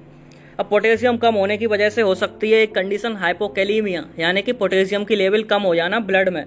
अब 0.60 0.66
पोटेशियम 0.70 1.16
कम 1.16 1.34
होने 1.34 1.56
की 1.56 1.66
वजह 1.66 1.90
से 1.90 2.02
हो 2.02 2.14
सकती 2.14 2.50
है 2.50 2.58
एक 2.58 2.74
कंडीशन 2.74 3.16
हाइपोकेलीमिया, 3.16 4.04
यानी 4.18 4.42
कि 4.42 4.52
पोटेशियम 4.52 5.04
की 5.04 5.16
लेवल 5.16 5.42
कम 5.42 5.62
हो 5.62 5.74
जाना 5.74 6.00
ब्लड 6.00 6.28
में। 6.28 6.44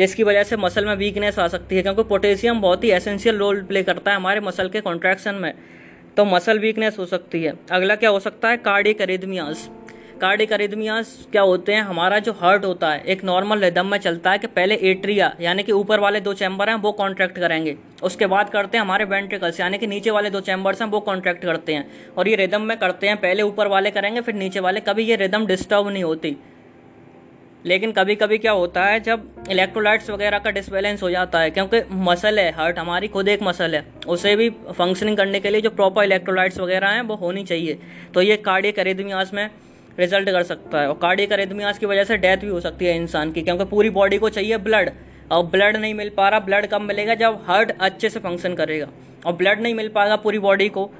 जिसकी 0.00 0.22
वजह 0.22 0.42
से 0.42 0.56
मसल 0.56 0.86
में 0.86 0.94
वीकनेस 0.96 1.38
आ 1.38 1.48
सकती 1.48 1.76
है, 1.76 1.82
क्योंकि 1.82 2.02
पोटेशियम 2.02 2.60
बहुत 2.60 2.84
ही 2.84 2.90
एसेंशियल 2.90 3.36
रोल 3.36 3.62
प्ले 3.62 3.82
करता 3.82 4.10
है 4.10 4.16
हमारे 4.16 4.40
मसल 4.40 4.68
के 4.68 4.80
कॉन्ट्रैक्शन 4.80 5.34
में। 5.34 5.52
तो 6.16 6.24
मसल 6.24 6.58
वीकनेस 6.58 6.98
हो 6.98 7.06
सकती 7.06 7.42
है। 7.42 7.52
अगला 7.70 7.94
क्या 7.96 8.10
हो 8.10 8.20
सकता 8.20 8.48
है? 8.48 8.56
कार्डिक 8.56 9.02
अरिदमियास 9.02 9.68
कार्डिक 10.20 10.52
अरिदमियास 10.52 11.26
क्या 11.32 11.42
होते 11.42 11.72
हैं? 11.72 11.82
हमारा 11.82 12.18
जो 12.18 12.32
हार्ट 12.32 12.64
होता 12.64 12.90
है, 12.92 13.02
एक 13.04 13.24
नॉर्मल 13.24 13.60
रिदम 13.60 13.86
में 13.86 13.98
चलता 13.98 14.30
है 14.30 14.38
कि 14.38 14.46
पहले 14.46 14.74
एट्रिया 14.82 15.32
यानी 15.40 15.62
कि 15.62 15.72
ऊपर 15.72 16.00
वाले 16.00 16.20
दो 16.20 16.32
चैम्बर 16.32 16.68
हैं, 16.68 16.76
वो 16.76 16.92
कॉन्ट्रैक्ट 16.92 17.38
करेंगे। 17.38 17.76
उसके 18.02 18.26
बाद 18.26 18.50
करते 18.50 18.78
हैं 18.78 18.84
हमारे 18.84 19.04
वेंट्रिकल्स 19.04 19.60
यानी 19.60 19.78
कि 19.78 19.86
नीचे 19.86 20.10
वाले 20.10 20.30
दो 20.30 20.40
चैम्बर्स 20.40 20.82
हैं, 20.82 20.88
वो 20.88 21.00
कॉन्ट्रैक्ट 21.00 21.44
करते 21.44 21.74
हैं। 21.74 21.90
और 22.18 22.28
ये 22.28 22.36
रिदम 22.36 22.62
में 22.62 22.76
करते 22.78 23.06
हैं, 23.06 23.16
पहले 23.16 23.42
ऊपर 23.42 23.66
वाले 23.66 23.90
करेंगे, 23.90 24.20
फिर 24.20 24.34
नीचे 24.34 24.60
वाले। 24.60 24.80
कभी 24.80 25.04
ये 25.04 25.16
रिदम 25.16 25.46
डिस्टर्ब 25.46 25.88
नहीं 25.88 26.04
होती। 26.04 26.36
लेकिन 27.64 27.92
कभी 27.92 28.14
कभी 28.14 28.38
क्या 28.38 28.52
होता 28.52 28.84
है, 28.84 29.00
जब 29.00 29.46
इलेक्ट्रोलाइट्स 29.50 30.10
वगैरह 30.10 30.38
का 30.38 30.50
डिसबैलेंस 30.50 31.02
हो 31.02 31.10
जाता 31.10 31.40
है, 31.40 31.50
क्योंकि 31.50 31.82
मसल 32.02 32.38
है 32.38 32.50
हार्ट 32.52 32.78
हमारी 32.78 33.08
खुद 33.08 33.28
एक 33.28 33.42
मसल 33.42 33.74
है, 33.74 33.84
उसे 34.08 34.34
भी 34.36 34.48
फंक्शनिंग 34.50 35.16
करने 35.16 35.40
के 35.40 35.50
लिए 35.50 35.60
जो 35.60 35.70
प्रॉपर 35.70 36.04
इलेक्ट्रोलाइट्स 36.04 36.58
वगैरह 36.58 36.88
हैं, 36.88 37.02
वो 37.02 37.14
होनी 37.16 37.44
चाहिए। 37.44 37.78
तो 38.14 38.22
ये 38.22 38.36
कार्डियक 38.38 38.78
अरेदमियास 38.78 39.34
में 39.34 39.48
रिज़ल्ट 39.98 40.30
कर 40.30 40.42
सकता 40.44 40.80
है, 40.80 40.88
और 40.88 40.98
कार्डियक 40.98 41.32
अरेदमियास 41.32 41.78
की 41.78 41.86
वजह 41.86 42.04
से 42.04 42.16
डेथ 42.18 42.36
भी 42.36 42.48
हो 42.48 42.60
सकती 42.60 42.86
है 42.86 42.96
इंसान 42.96 43.32
की, 43.32 43.42
क्योंकि 43.42 43.64
पूरी 43.66 43.90
बॉडी 43.90 44.18
को 44.18 44.28
चाहिए 44.30 44.56
ब्लड 44.58 44.90
और 45.32 45.44
ब्लड 45.46 45.76
नहीं 45.76 45.94
मिल 45.94 46.10
पा 46.16 46.28
रहा 46.28 46.40
ब्लड 46.40 46.66
कब 46.66 46.80
मिलेगा 46.82 47.14
जब 47.16 47.38
हार्ट 47.46 47.72
अच्छे 47.80 48.10
से 48.10 48.20
फ़ंक्शन 48.20 48.54
करेगा, 48.54 48.88
और 49.26 49.32
ब्लड 49.34 49.60
नहीं 49.60 49.74
मिल 49.74 49.88
पाएगा 49.88 50.16
पूरी 50.16 50.38
बॉडी 50.38 50.68
को 50.68 50.90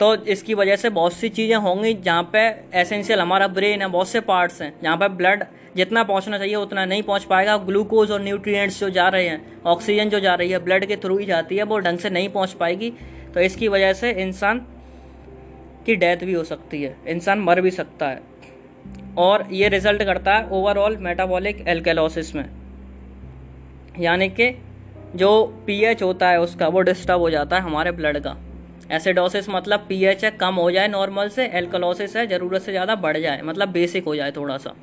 तो 0.00 0.14
इसकी 0.26 0.54
वजह 0.54 0.76
से 0.76 0.90
बहुत 0.90 1.12
सी 1.12 1.28
चीज़ें 1.30 1.56
होंगी 1.56 1.92
जहाँ 1.94 2.22
पे 2.32 2.38
एसेंशियल 2.74 3.20
हमारा 3.20 3.46
ब्रेन 3.48 3.82
है, 3.82 3.88
बहुत 3.88 4.08
से 4.08 4.20
पार्ट्स 4.22 4.60
हैं, 4.62 4.72
जहाँ 4.82 4.96
पे 4.96 5.08
ब्लड 5.10 5.44
जितना 5.76 6.02
पहुँचना 6.04 6.38
चाहिए 6.38 6.54
उतना 6.56 6.84
नहीं 6.84 7.02
पहुँच 7.02 7.24
पाएगा 7.24 7.56
ग्लूकोज 7.58 8.10
और 8.10 8.20
न्यूट्रिएंट्स 8.22 8.80
जो 8.80 8.90
जा 8.90 9.08
रहे 9.08 9.28
हैं 9.28 9.62
ऑक्सीजन 9.66 10.10
जो 10.10 10.20
जा 10.20 10.34
रही 10.34 10.50
है 10.50 10.58
ब्लड 10.60 10.84
के 10.86 10.96
थ्रू 10.96 11.18
ही 11.18 11.26
जाती 11.26 11.56
है, 11.56 11.62
वो 11.62 11.78
ढंग 11.78 11.98
से 11.98 12.10
नहीं 12.10 12.28
पहुँच 12.28 12.52
पाएगी 12.52 12.92
तो 13.34 13.40
इसकी 13.40 13.68
वजह 13.68 13.92
से 13.92 14.10
इंसान 14.12 14.58
की 15.86 15.94
डेथ 15.96 16.16
भी 16.16 16.32
हो 16.32 16.44
सकती 16.44 16.82
है, 16.82 16.96
इंसान 17.08 17.38
मर 17.40 17.60
भी 17.60 17.70
सकता 17.70 18.08
है। 18.08 18.22
और 19.18 19.46
ये 19.52 19.68
रिज़ल्ट 19.68 20.02
करता 20.02 20.34
है 20.34 20.48
ओवरऑल 20.50 20.96
मेटाबॉलिक 20.98 21.64
एल्केलोसिस 21.68 22.34
में। 22.34 22.44
यानी 24.00 24.28
कि 24.30 24.50
जो 25.16 25.44
पीएच 25.66 26.02
होता 26.02 26.28
है 26.28 26.40
उसका, 26.40 26.68
वो 26.68 26.80
डिस्टर्ब 26.82 27.20
हो 27.20 27.30
जाता 27.30 27.56
है 27.56 27.62
हमारे 27.62 27.92
ब्लड 27.92 28.18
का। 28.18 28.36
एसिडोसिस 28.90 29.48
मतलब 29.48 29.86
पीएच 29.88 30.24
है 30.24 30.30
कम 30.30 30.54
हो 30.54 30.70
जाए 30.70 30.88
नॉर्मल 30.88 31.28
से 31.28 31.46
एल्कोलोसिस 31.54 32.16
है, 32.16 32.26
ज़रूरत 32.26 32.62
से 32.62 32.72
ज़्यादा 32.72 32.94
बढ़ 32.96 33.16
जाए 33.18 33.42
मतलब 33.42 33.68
बेसिक 33.70 34.04
हो 34.04 34.16
जाए 34.16 34.32
थोड़ा 34.32 34.56
सा 34.58 34.74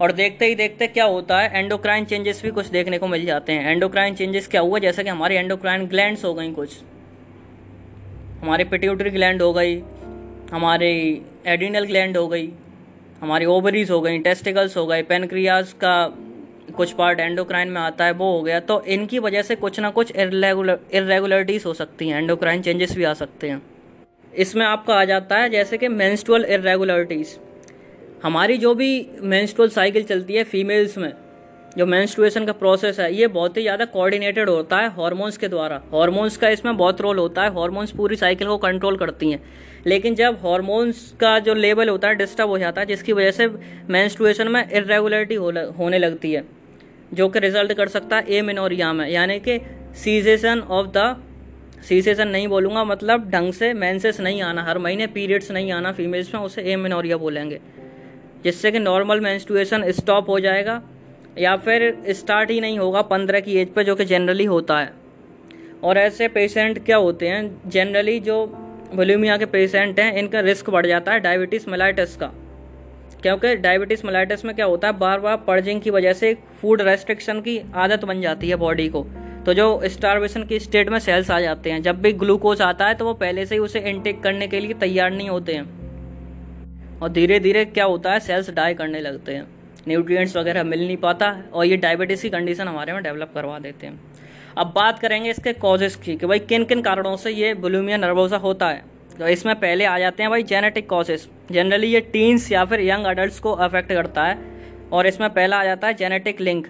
और 0.00 0.12
देखते 0.12 0.46
ही 0.46 0.54
देखते 0.54 0.86
क्या 0.86 1.04
होता 1.06 1.38
है 1.40 1.58
एंडोक्राइन 1.58 2.04
चेंजेस 2.04 2.42
भी 2.42 2.50
कुछ 2.50 2.66
देखने 2.68 2.98
को 2.98 3.06
मिल 3.08 3.24
जाते 3.26 3.52
हैं। 3.52 3.70
एंडोक्राइन 3.70 4.14
चेंजेस 4.14 4.48
क्या 4.48 4.60
हुआ? 4.60 4.78
जैसे 4.78 5.04
कि 5.04 5.10
हमारी 5.10 5.34
एंडोक्राइन 5.34 5.86
ग्लैंड्स 5.86 6.24
हो 6.24 6.32
गई 6.34 6.52
कुछ। 6.52 6.76
हमारी 8.42 8.64
पिट्यूटरी 8.64 9.10
ग्लैंड 9.10 9.42
हो 9.42 9.52
गई, 9.52 9.80
हमारी 10.52 11.22
एडिनल 11.46 11.84
ग्लैंड 11.84 12.16
हो 12.16 12.26
गई, 12.28 12.48
हमारी 13.20 13.44
ओवरीज 13.46 13.90
हो 13.90 14.00
गई 14.00 14.18
टेस्टिकल्स 14.18 14.76
हो 14.76 14.86
गए 14.86 15.02
पेनक्रियाज 15.02 15.72
का 15.74 15.94
कुछ 16.68 16.92
पार्ट 16.92 17.20
एंडोक्राइन 17.20 17.68
में 17.68 17.80
आता 17.80 18.04
है, 18.04 18.12
वो 18.12 18.32
हो 18.32 18.42
गया। 18.42 18.60
तो 18.60 18.80
इनकी 18.88 19.18
वजह 19.18 19.42
से 19.42 19.56
कुछ 19.56 19.80
ना 19.80 19.90
कुछ 19.90 20.10
इरेगुलर 20.12 20.78
इरेगुलरिटीज 20.94 21.66
हो 21.66 21.74
सकती 21.74 22.08
हैं 22.08 22.18
एंडोक्राइन 22.18 22.62
चेंजेस 22.62 22.96
भी 22.96 23.04
आ 23.04 23.12
सकते 23.14 23.48
हैं। 23.48 23.62
इसमें 24.36 24.64
आपका 24.66 24.94
आ 24.94 25.04
जाता 25.04 25.36
है 25.36 25.50
जैसे 25.50 25.78
कि 25.78 25.88
मेंस्ट्रुअल 25.90 26.44
इरेगुलरिटीज़ 26.46 27.36
हमारी 28.22 28.56
जो 28.56 28.74
भी 28.74 29.06
मेंस्ट्रुअल 29.22 29.70
साइकिल 29.70 30.02
चलती 30.04 30.34
है 30.34 30.44
फीमेल्स 30.44 30.98
में, 30.98 31.12
जो 31.78 31.86
मेंस्ट्रुएशन 31.86 32.44
का 32.46 32.52
प्रोसेस 32.54 32.98
है, 33.00 33.12
ये 33.14 33.26
बहुत 33.28 33.56
ही 33.56 33.62
ज़्यादा 33.62 33.84
कोऑर्डिनेटेड 33.86 34.48
होता 34.48 34.76
है 34.76 34.88
हॉर्मोन्स 34.88 35.36
के 35.36 35.48
द्वारा। 35.48 35.80
हॉर्मोन्स 35.92 36.36
का 36.36 36.48
इसमें 36.48 36.76
बहुत 36.76 37.00
रोल 37.00 37.18
होता 37.18 37.42
है 37.42 37.50
हॉर्मोन्स 37.50 37.90
पूरी 37.92 38.16
साइकिल 38.16 38.48
को 38.48 38.56
कंट्रोल 38.58 38.96
करती 38.96 39.30
हैं। 39.30 39.42
लेकिन 39.86 40.14
जब 40.14 40.38
हॉर्मोन्स 40.42 41.10
का 41.20 41.38
जो 41.38 41.54
लेवल 41.54 41.88
होता 41.88 42.08
है 42.08 42.14
डिस्टर्ब 42.14 42.48
हो 42.48 42.58
जाता 42.58 42.80
है, 42.80 42.86
जिसकी 42.86 43.12
वजह 43.12 43.30
से 43.30 43.46
मेंस्ट्रुएशन 43.90 44.48
में 44.48 44.62
इरेगुलरिटी 44.62 45.34
होने 45.34 45.98
लगती 45.98 46.32
है। 46.32 46.44
जो 47.14 47.28
कि 47.28 47.38
रिज़ल्ट 47.38 47.72
कर 47.72 47.88
सकता 47.88 48.16
है 48.16 48.24
ए 48.28 48.42
मिनोरिया 48.42 48.92
में। 48.92 49.08
यानी 49.08 49.38
कि 49.40 49.58
सीजेशन 49.94 50.60
ऑफ़ 50.60 50.86
द 50.86 51.22
सीसेशन 51.88 52.28
नहीं 52.28 52.48
बोलूँगा 52.48 52.84
मतलब 52.84 53.30
ढंग 53.30 53.52
से 53.52 53.72
मेंसेस 53.72 54.20
नहीं 54.20 54.42
आना। 54.42 54.62
हर 54.62 54.78
महीने 54.78 55.06
पीरियड्स 55.06 55.50
नहीं 55.50 55.72
आना 55.72 55.92
फीमेल्स 55.92 56.34
में, 56.34 56.42
उसे 56.42 56.76
मिनोरिया 56.76 57.16
बोलेंगे। 57.16 57.60
जिससे 58.44 58.70
कि 58.70 58.78
नॉर्मल 58.78 59.20
मेंस्ट्रुएशन 59.20 59.90
स्टॉप 59.92 60.28
हो 60.28 60.40
जाएगा, 60.40 60.82
या 61.38 61.56
फिर 61.56 62.04
स्टार्ट 62.08 62.50
ही 62.50 62.60
नहीं 62.60 62.78
होगा 62.78 63.02
पंद्रह 63.02 63.40
की 63.40 63.58
एज 63.58 63.68
पर 63.68 63.82
जो 63.82 63.94
कि 63.94 64.04
जनरली 64.04 64.44
होता 64.44 64.78
है। 64.78 64.92
और 65.84 65.98
ऐसे 65.98 66.28
पेशेंट 66.28 66.84
क्या 66.84 66.96
होते 66.96 67.28
हैं? 67.28 67.70
जनरली 67.70 68.20
जो 68.20 68.44
वोल्यूमिया 68.94 69.36
के 69.36 69.46
पेशेंट 69.46 70.00
हैं, 70.00 70.14
इनका 70.14 70.40
रिस्क 70.40 70.70
बढ़ 70.70 70.86
जाता 70.86 71.12
है 71.12 71.20
डायबिटीज़ 71.20 71.70
मेलाइटिस 71.70 72.16
का। 72.16 72.32
क्योंकि 73.22 73.54
डायबिटीज़ 73.56 74.02
मेलाइटिस 74.06 74.44
में 74.44 74.54
क्या 74.54 74.66
होता 74.66 74.88
है 74.88 74.98
बार 74.98 75.20
बार 75.20 75.36
पर्जिंग 75.36 75.80
की 75.80 75.90
वजह 75.90 76.12
से 76.12 76.34
फ़ूड 76.60 76.82
रेस्ट्रिक्शन 76.82 77.40
की 77.40 77.60
आदत 77.74 78.04
बन 78.04 78.20
जाती 78.20 78.48
है 78.48 78.56
बॉडी 78.56 78.88
को। 78.88 79.06
तो 79.46 79.54
जो 79.54 79.80
स्टारवेशन 79.84 80.44
की 80.44 80.58
स्टेट 80.58 80.88
में 80.88 80.98
सेल्स 80.98 81.30
आ 81.30 81.40
जाते 81.40 81.70
हैं, 81.70 81.82
जब 81.82 82.00
भी 82.02 82.12
ग्लूकोज 82.12 82.62
आता 82.62 82.86
है 82.86 82.94
तो 82.94 83.04
वो 83.04 83.14
पहले 83.14 83.46
से 83.46 83.54
ही 83.54 83.58
उसे 83.58 83.80
इनटेक 83.80 84.22
करने 84.22 84.46
के 84.46 84.60
लिए 84.60 84.74
तैयार 84.74 85.10
नहीं 85.10 85.28
होते 85.28 85.54
हैं। 85.54 86.98
और 87.00 87.08
धीरे 87.08 87.38
धीरे 87.40 87.64
क्या 87.64 87.84
होता 87.84 88.12
है 88.12 88.20
सेल्स 88.20 88.50
डाई 88.50 88.74
करने 88.74 89.00
लगते 89.00 89.34
हैं। 89.34 89.46
न्यूट्रिएंट्स 89.88 90.36
वगैरह 90.36 90.64
मिल 90.64 90.86
नहीं 90.86 90.96
पाता, 90.96 91.36
और 91.52 91.64
ये 91.64 91.76
डायबिटीज़ 91.76 92.22
की 92.22 92.28
कंडीशन 92.28 92.68
हमारे 92.68 92.92
में 92.92 93.02
डेवलप 93.02 93.30
करवा 93.34 93.58
देते 93.58 93.86
हैं। 93.86 94.00
अब 94.58 94.72
बात 94.74 94.98
करेंगे 94.98 95.30
इसके 95.30 95.52
कॉजेज़ 95.52 95.96
की, 95.98 96.16
कि 96.16 96.26
भाई 96.26 96.38
किन 96.38 96.64
किन 96.64 96.82
कारणों 96.82 97.16
से 97.16 97.30
ये 97.30 97.54
बुलूमिया 97.54 97.96
नर्वोसा 97.96 98.36
होता 98.36 98.68
है। 98.68 98.82
तो 99.18 99.28
इसमें 99.28 99.54
पहले 99.56 99.84
आ 99.84 99.98
जाते 99.98 100.22
हैं 100.22 100.30
भाई 100.30 100.42
जेनेटिक 100.44 100.88
कॉजेस 100.88 101.28
जनरली 101.52 101.86
ये 101.86 102.00
टीन्स 102.12 102.50
या 102.52 102.64
फिर 102.64 102.80
यंग 102.80 103.04
अडल्ट 103.06 103.38
को 103.40 103.52
अफेक्ट 103.52 103.88
करता 103.88 104.24
है 104.24 104.38
और 104.92 105.06
इसमें 105.06 105.28
पहला 105.30 105.60
आ 105.60 105.64
जाता 105.64 105.86
है 105.86 105.94
जेनेटिक 105.94 106.40
लिंक 106.40 106.66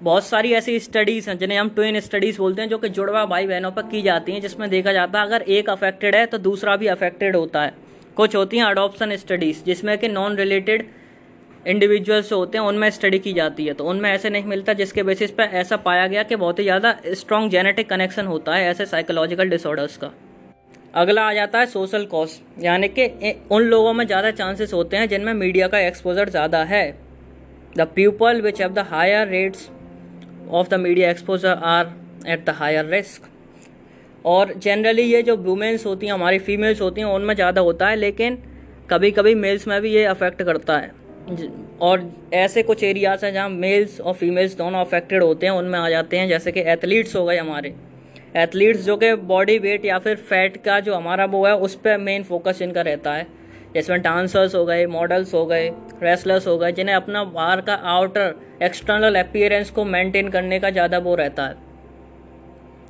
बहुत 0.00 0.24
सारी 0.24 0.52
ऐसी 0.52 0.78
स्टडीज़ 0.80 1.28
हैं 1.30 1.36
जिन्हें 1.38 1.58
हम 1.58 1.68
ट्विन 1.70 2.00
स्टडीज़ 2.00 2.38
बोलते 2.38 2.62
हैं 2.62 2.68
जो 2.68 2.78
कि 2.78 2.88
जुड़वा 2.90 3.24
भाई 3.26 3.46
बहनों 3.46 3.70
पर 3.70 3.82
की 3.82 4.02
जाती 4.02 4.32
हैं, 4.32 4.40
जिसमें 4.40 4.68
देखा 4.70 4.92
जाता 4.92 5.20
है 5.20 5.26
अगर 5.26 5.42
एक 5.42 5.70
अफेक्टेड 5.70 6.14
है 6.14 6.24
तो 6.26 6.38
दूसरा 6.40 6.76
भी 6.76 6.86
अफेक्टेड 6.88 7.36
होता 7.36 7.62
है। 7.62 7.72
कुछ 8.16 8.36
होती 8.36 8.58
हैं 8.58 8.64
अडोप्शन 8.64 9.16
स्टडीज़ 9.16 9.62
जिसमें 9.64 9.96
कि 9.98 10.08
नॉन 10.08 10.36
रिलेटेड 10.36 10.86
इंडिविजुअल्स 11.66 12.32
होते 12.32 12.58
हैं, 12.58 12.64
उनमें 12.64 12.90
स्टडी 12.90 13.18
की 13.18 13.32
जाती 13.32 13.66
है। 13.66 13.74
तो 13.74 13.84
उनमें 13.84 14.10
ऐसे 14.10 14.30
नहीं 14.30 14.44
मिलता, 14.46 14.72
जिसके 14.72 15.02
बेसिस 15.02 15.30
पर 15.30 15.42
ऐसा 15.54 15.76
पाया 15.78 16.06
गया 16.06 16.22
कि 16.22 16.36
बहुत 16.36 16.58
ही 16.58 16.64
ज़्यादा 16.64 16.94
स्ट्रॉन्ग 17.14 17.50
जेनेटिक 17.50 17.88
कनेक्शन 17.88 18.26
होता 18.26 18.54
है 18.54 18.70
ऐसे 18.70 18.86
साइकोलॉजिकल 18.86 19.48
डिसऑर्डर्स 19.48 19.96
का। 19.96 20.10
अगला 20.94 21.22
आ 21.22 21.32
जाता 21.34 21.58
है 21.58 21.66
सोशल 21.66 22.04
कॉस्ट 22.06 22.62
यानी 22.62 22.88
कि 22.88 23.34
उन 23.50 23.62
लोगों 23.62 23.92
में 23.92 24.06
ज़्यादा 24.06 24.30
चांसेस 24.32 24.72
होते 24.72 24.96
हैं 24.96 25.08
जिनमें 25.08 25.32
मीडिया 25.34 25.68
का 25.68 25.78
एक्सपोजर 25.78 26.28
ज़्यादा 26.30 26.62
है। 26.64 26.84
The 27.76 27.86
people 27.94 28.40
which 28.40 28.60
have 28.60 28.72
the 28.72 28.84
higher 28.88 29.28
rates 29.28 29.68
of 30.50 30.68
the 30.68 30.74
media 30.80 31.10
exposure 31.10 31.60
are 31.64 31.92
at 32.28 32.44
the 32.46 32.50
higher 32.50 32.84
risk 32.86 33.28
और 34.24 34.52
जनरली 34.54 35.02
ये 35.02 35.22
जो 35.22 35.36
वुमेंस 35.38 35.86
होती 35.86 36.06
हैं, 36.06 36.12
हमारी 36.12 36.38
फीमेल्स 36.40 36.80
होती 36.80 37.00
हैं, 37.00 37.08
उनमें 37.08 37.34
ज़्यादा 37.34 37.60
होता 37.60 37.88
है, 37.88 37.96
लेकिन 37.96 38.38
कभी 38.90 39.10
कभी 39.10 39.34
मेल्स 39.36 39.66
में 39.68 39.80
भी 39.80 39.92
ये 39.92 40.04
अफेक्ट 40.06 40.42
करता 40.42 40.76
है। 40.76 40.90
और 41.80 42.10
ऐसे 42.34 42.62
कुछ 42.62 42.84
एरियाज़ 42.84 43.24
हैं 43.24 43.32
जहाँ 43.32 43.48
मेल्स 43.48 44.00
और 44.00 44.14
फीमेल्स 44.14 44.56
दोनों 44.56 44.80
अफेक्टेड 44.80 45.22
होते 45.22 45.46
हैं, 45.46 45.52
उनमें 45.54 45.78
आ 45.78 45.88
जाते 45.90 46.18
हैं, 46.18 46.28
जैसे 46.28 46.52
कि 46.52 46.60
एथलीट्स 46.62 47.16
हो 47.16 47.24
गए 47.24 47.36
हमारे। 47.38 47.74
एथलीट्स 48.34 48.84
जो 48.84 48.96
कि 48.96 49.14
बॉडी 49.14 49.58
वेट 49.58 49.84
या 49.84 49.98
फिर 49.98 50.16
फैट 50.18 50.56
का 50.64 50.78
जो 50.80 50.94
हमारा 50.94 51.24
वो 51.24 51.44
है, 51.46 51.54
उस 51.56 51.74
पर 51.74 51.98
मेन 51.98 52.22
फोकस 52.22 52.62
इनका 52.62 52.80
रहता 52.80 53.12
है। 53.12 53.26
जिसमें 53.74 54.00
डांसर्स 54.02 54.54
हो 54.54 54.64
गए, 54.64 54.86
मॉडल्स 54.86 55.34
हो 55.34 55.44
गए 55.46 55.68
रेसलर्स 56.02 56.46
हो 56.46 56.56
गए, 56.58 56.72
जिन्हें 56.72 56.94
अपना 56.96 57.24
बाहर 57.24 57.60
का 57.60 57.74
आउटर 57.74 58.34
एक्सटर्नल 58.62 59.14
अपीयरेंस 59.14 59.70
को 59.70 59.84
मेंटेन 59.84 60.28
करने 60.28 60.58
का 60.60 60.70
ज़्यादा 60.70 60.98
वो 60.98 61.14
रहता 61.14 61.46
है। 61.46 61.56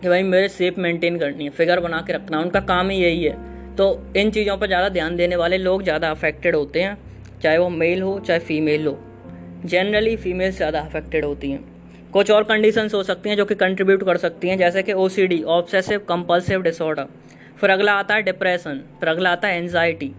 कि 0.03 0.09
भाई 0.09 0.23
मेरे 0.23 0.49
सेप 0.49 0.79
मेंटेन 0.79 1.19
करनी 1.19 1.45
है 1.45 1.51
फिगर 1.51 1.81
बना 1.81 2.01
के 2.01 2.13
रखना 2.13 2.41
उनका 2.41 2.61
काम 2.61 2.91
ही 2.91 2.99
यही 2.99 3.25
है। 3.25 3.77
तो 3.77 3.87
इन 4.17 4.31
चीज़ों 4.31 4.57
पर 4.57 4.67
ज़्यादा 4.67 4.89
ध्यान 4.89 5.17
देने 5.17 5.37
वाले 5.37 5.59
लोग 5.59 5.83
ज़्यादा 5.83 6.11
अफेक्टेड 6.11 6.57
होते 6.57 6.83
हैं, 6.83 6.97
चाहे 7.43 7.59
वो 7.59 7.69
मेल 7.69 8.03
हो, 8.03 8.19
चाहे 8.21 8.41
फीमेल 8.41 8.87
हो। 8.87 8.99
जनरली 9.65 10.17
फीमेल 10.17 10.51
ज़्यादा 10.53 10.81
अफेक्टेड 10.81 11.25
होती 11.25 11.51
हैं। 11.51 11.74
कुछ 12.14 12.30
और 12.30 12.44
कंडीशंस 12.44 12.92
हो 12.94 13.02
सकती 13.02 13.28
हैं 13.28 13.37
जो 13.37 13.44
कि 13.44 13.54
कंट्रीब्यूट 13.56 14.04
कर 14.04 14.16
सकती 14.16 14.49
हैं, 14.49 14.56
जैसे 14.59 14.83
कि 14.83 14.92
O 14.92 15.09
C 15.09 15.26
D 15.26 15.42
obsessive 15.44 16.00
compulsive 16.09 16.62
disorder 16.62 17.06
फिर 17.59 17.71
अगला 17.71 17.92
आता 17.94 18.14
है 18.14 18.23
डिप्रेशन 18.23 18.80
फिर 19.00 19.09
अगला 19.09 19.30
आता 19.30 19.49
है 19.49 19.56
एनजाइटी 19.59 20.12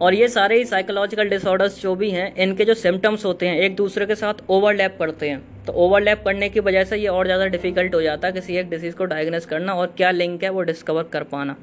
और 0.00 0.14
ये 0.14 0.28
सारे 0.28 0.56
ही 0.58 0.64
साइकोलॉजिकल 0.64 1.28
डिसऑर्डर्स 1.28 1.80
जो 1.82 1.94
भी 1.94 2.10
हैं, 2.10 2.34
इनके 2.36 2.64
जो 2.64 2.74
सिम्टम्स 2.74 3.24
होते 3.24 3.48
हैं, 3.48 3.56
एक 3.56 3.76
दूसरे 3.76 4.06
के 4.06 4.14
साथ 4.14 4.34
ओवरलैप 4.50 4.96
करते 4.98 5.28
हैं। 5.28 5.64
तो 5.66 5.72
ओवरलैप 5.74 6.22
करने 6.24 6.48
की 6.48 6.60
वजह 6.60 6.84
से 6.84 6.96
ये 6.96 7.08
और 7.08 7.26
ज़्यादा 7.26 7.46
डिफ़िकल्ट 7.46 7.94
हो 7.94 8.00
जाता 8.02 8.28
है 8.28 8.32
किसी 8.32 8.56
एक 8.56 8.70
डिसीज़ 8.70 8.96
को 8.96 9.04
डायग्नोस 9.06 9.46
करना 9.46 9.74
और 9.74 9.94
क्या 9.96 10.10
लिंक 10.10 10.44
है 10.44 10.50
वो 10.50 10.62
डिस्कवर 10.62 11.02
कर 11.12 11.22
पाना। 11.24 11.56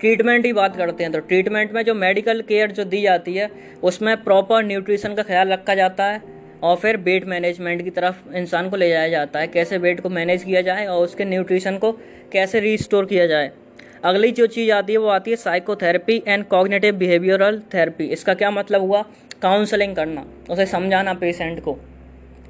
ट्रीटमेंट 0.00 0.44
ही 0.44 0.52
बात 0.52 0.76
करते 0.76 1.04
हैं 1.04 1.12
तो 1.12 1.18
ट्रीटमेंट 1.20 1.72
में 1.72 1.82
जो 1.84 1.94
मेडिकल 1.96 2.40
केयर 2.42 2.70
जो 2.72 2.84
दी 2.84 3.02
जाती 3.02 3.34
है, 3.34 3.50
उसमें 3.82 4.16
प्रॉपर 4.24 4.64
न्यूट्रिशन 4.64 5.14
का 5.14 5.22
ख्याल 5.22 5.48
रखा 5.48 5.74
जाता 5.74 6.04
है 6.04 6.20
और 6.62 6.76
फिर 6.76 6.96
वेट 6.96 7.24
मैनेजमेंट 7.24 7.82
की 7.82 7.90
तरफ़ 7.90 8.34
इंसान 8.34 8.68
को 8.70 8.76
ले 8.76 8.88
जाया 8.88 9.08
जाता 9.08 9.40
है, 9.40 9.46
कैसे 9.46 9.78
वेट 9.78 10.00
को 10.00 10.08
मैनेज 10.08 10.44
किया 10.44 10.60
जाए 10.60 10.86
और 10.86 11.04
उसके 11.04 11.24
न्यूट्रिशन 11.24 11.78
को 11.78 11.92
कैसे 12.32 12.60
रिस्टोर 12.60 13.06
किया 13.06 13.26
जाए। 13.26 13.50
अगली 14.04 14.30
जो 14.32 14.46
चीज़ 14.46 14.70
आती 14.72 14.92
है, 14.92 14.98
वो 14.98 15.08
आती 15.08 15.30
है 15.30 15.36
psychotherapy 15.36 16.22
and 16.26 16.44
cognitive 16.44 16.94
behavioural 16.94 17.60
therapy 17.74 18.04
इसका 18.06 18.34
क्या 18.34 18.50
मतलब 18.50 18.80
हुआ? 18.80 19.04
काउंसलिंग 19.42 19.96
करना, 19.96 20.26
उसे 20.50 20.66
समझाना 20.66 21.14
पेशेंट 21.14 21.60
को। 21.60 21.78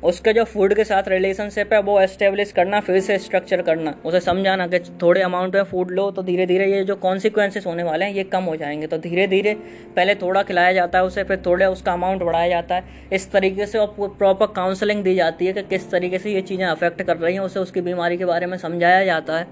उसके 0.02 0.32
जो 0.32 0.44
फ़ूड 0.44 0.75
के 0.75 0.85
साथ 0.85 1.09
रिलेशनशिप 1.09 1.73
है, 1.73 1.80
वो 1.82 2.00
एस्टेब्लिश 2.00 2.52
करना, 2.52 2.80
फिर 2.80 3.00
से 3.00 3.18
स्ट्रक्चर 3.18 3.62
करना। 3.62 3.94
उसे 4.04 4.21
समझाना 4.21 4.66
कि 4.66 4.78
थोड़े 5.02 5.21
अमाउंट 5.23 5.54
में 5.56 5.62
फ़ूड 5.62 5.90
लो 5.90 6.11
तो 6.11 6.23
धीरे 6.23 6.47
धीरे 6.47 6.66
ये 6.66 6.82
जो 6.85 6.97
कॉन्सिक्वेंसेस 6.97 7.66
होने 7.66 7.82
वाले 7.82 8.04
हैं, 8.04 8.12
ये 8.12 8.25
कम 8.25 8.44
हो 8.44 8.56
जाएँगे। 8.56 8.87
तो 8.87 8.99
धीरे 8.99 9.26
धीरे 9.26 9.54
पहले 9.97 10.14
थोड़ा 10.14 10.42
खिलाया 10.42 10.73
जाता 10.73 10.99
है 10.99 11.04
उसे, 11.04 11.25
फिर 11.25 11.42
थोड़े 11.47 11.66
उसका 11.66 11.92
अमाउंट 11.92 12.23
बढ़ाया 12.23 12.49
जाता 12.49 12.75
है। 12.75 12.85
इस 13.12 13.30
तरीके 13.32 13.66
से 13.66 13.78
और 13.78 13.94
प्रॉपर 13.99 14.47
काउंसलिंग 14.47 15.02
दी 15.04 15.14
जाती 15.14 15.47
है 15.47 15.52
कि 15.52 15.62
किस 15.62 15.90
तरीके 15.90 16.18
से 16.18 16.32
ये 16.32 16.40
चीज़ें 16.40 16.64
अफेक्ट 16.66 17.02
कर 17.02 17.16
रही 17.16 17.35
हैं, 17.35 17.40
उसे 17.40 17.61
उसकी 17.61 17.80
बीमारी 17.80 18.16
के 18.16 18.25
बारे 18.25 18.47
में 18.47 18.56
समझाया 18.59 19.04
जाता 19.04 19.38
है। 19.38 19.47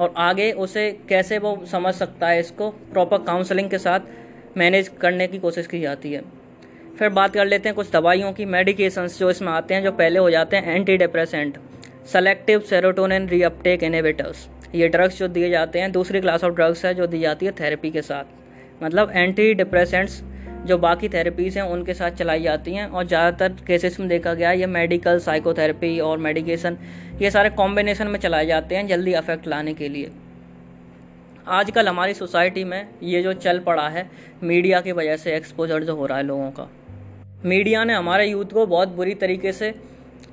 और 0.00 0.14
आगे 0.16 0.50
उसे 0.52 0.90
कैसे 1.08 1.38
वो 1.38 1.64
समझ 1.66 1.94
सकता 1.94 2.28
है 2.28 2.40
इसको 2.40 2.70
प्रॉपर 2.70 3.18
काउंसलिंग 3.18 3.70
के 3.70 3.78
साथ 3.78 4.00
मैनेज 4.56 4.88
करने 5.00 5.26
की 5.26 5.38
कोशिश 5.38 5.66
की 5.66 5.80
जाती 5.80 6.12
है। 6.12 6.45
फिर 6.98 7.08
बात 7.10 7.34
कर 7.34 7.46
लेते 7.46 7.68
हैं 7.68 7.76
कुछ 7.76 7.90
दवाइयों 7.92 8.32
की 8.32 8.44
मेडिकेशंस 8.46 9.18
जो 9.18 9.30
इसमें 9.30 9.52
आते 9.52 9.74
हैं, 9.74 9.82
जो 9.82 9.92
पहले 9.92 10.18
हो 10.18 10.30
जाते 10.30 10.56
हैं 10.56 10.74
anti 10.74 10.96
depressant 10.96 11.58
selective 12.06 12.60
serotonin 12.60 13.28
reuptake 13.28 13.82
inhibitors 13.82 14.48
ये 14.74 14.88
ड्रग्स 14.88 15.18
जो 15.18 15.28
दिए 15.28 15.50
जाते 15.50 15.80
हैं, 15.80 15.90
दूसरी 15.92 16.20
क्लास 16.20 16.44
ऑफ़ 16.44 16.54
ड्रग्स 16.54 16.84
है, 16.84 16.94
जो 16.94 17.06
दी 17.06 17.20
जाती 17.20 17.46
है 17.46 17.52
थेरेपी 17.52 17.90
के 17.90 18.02
साथ। 18.02 18.82
मतलब 18.82 19.10
एंटी 19.14 19.52
डिप्रेसेंट्स 19.54 20.22
जो 20.66 20.78
बाकी 20.78 21.08
थेरेपीज़ 21.08 21.58
हैं, 21.58 21.64
उनके 21.66 21.94
साथ 21.94 22.10
चलाई 22.12 22.42
जाती 22.42 22.74
हैं, 22.74 22.86
और 22.86 23.06
ज़्यादातर 23.06 23.64
केसेस 23.66 23.98
में 24.00 24.08
देखा 24.08 24.34
गया 24.34 24.48
है, 24.48 24.58
ये 24.60 24.66
मेडिकल 24.68 25.18
साइकोथेरेपी 25.18 25.98
और 26.00 26.18
मेडिकेशन 26.18 26.78
ये 27.20 27.30
सारे 27.30 27.50
कॉम्बिनेशन 27.52 28.06
में 28.06 28.18
चलाए 28.20 28.46
जाते 28.46 28.76
हैं, 28.76 28.86
जल्दी 28.86 29.12
अफेक्ट 29.14 29.46
लाने 29.48 29.74
के 29.74 29.88
लिए। 29.88 30.10
आजकल 31.50 31.88
हमारी 31.88 32.14
सोसाइटी 32.14 32.64
में 32.64 32.88
ये 33.02 33.22
जो 33.22 33.32
चल 33.34 33.58
पड़ा 33.58 33.88
है 33.88 34.08
मीडिया 34.42 34.80
की 34.80 34.92
वजह 34.92 35.16
से 35.16 35.34
एक्सपोजर 35.36 35.84
जो 35.84 35.94
हो 35.96 36.06
रहा 36.06 36.18
है 36.18 36.24
लोगों 36.24 36.50
का। 36.50 36.68
मीडिया 37.44 37.84
ने 37.84 37.94
हमारे 37.94 38.26
यूथ 38.26 38.44
को 38.44 38.66
बहुत 38.66 38.88
बुरी 38.88 39.14
तरीके 39.14 39.52
से 39.52 39.74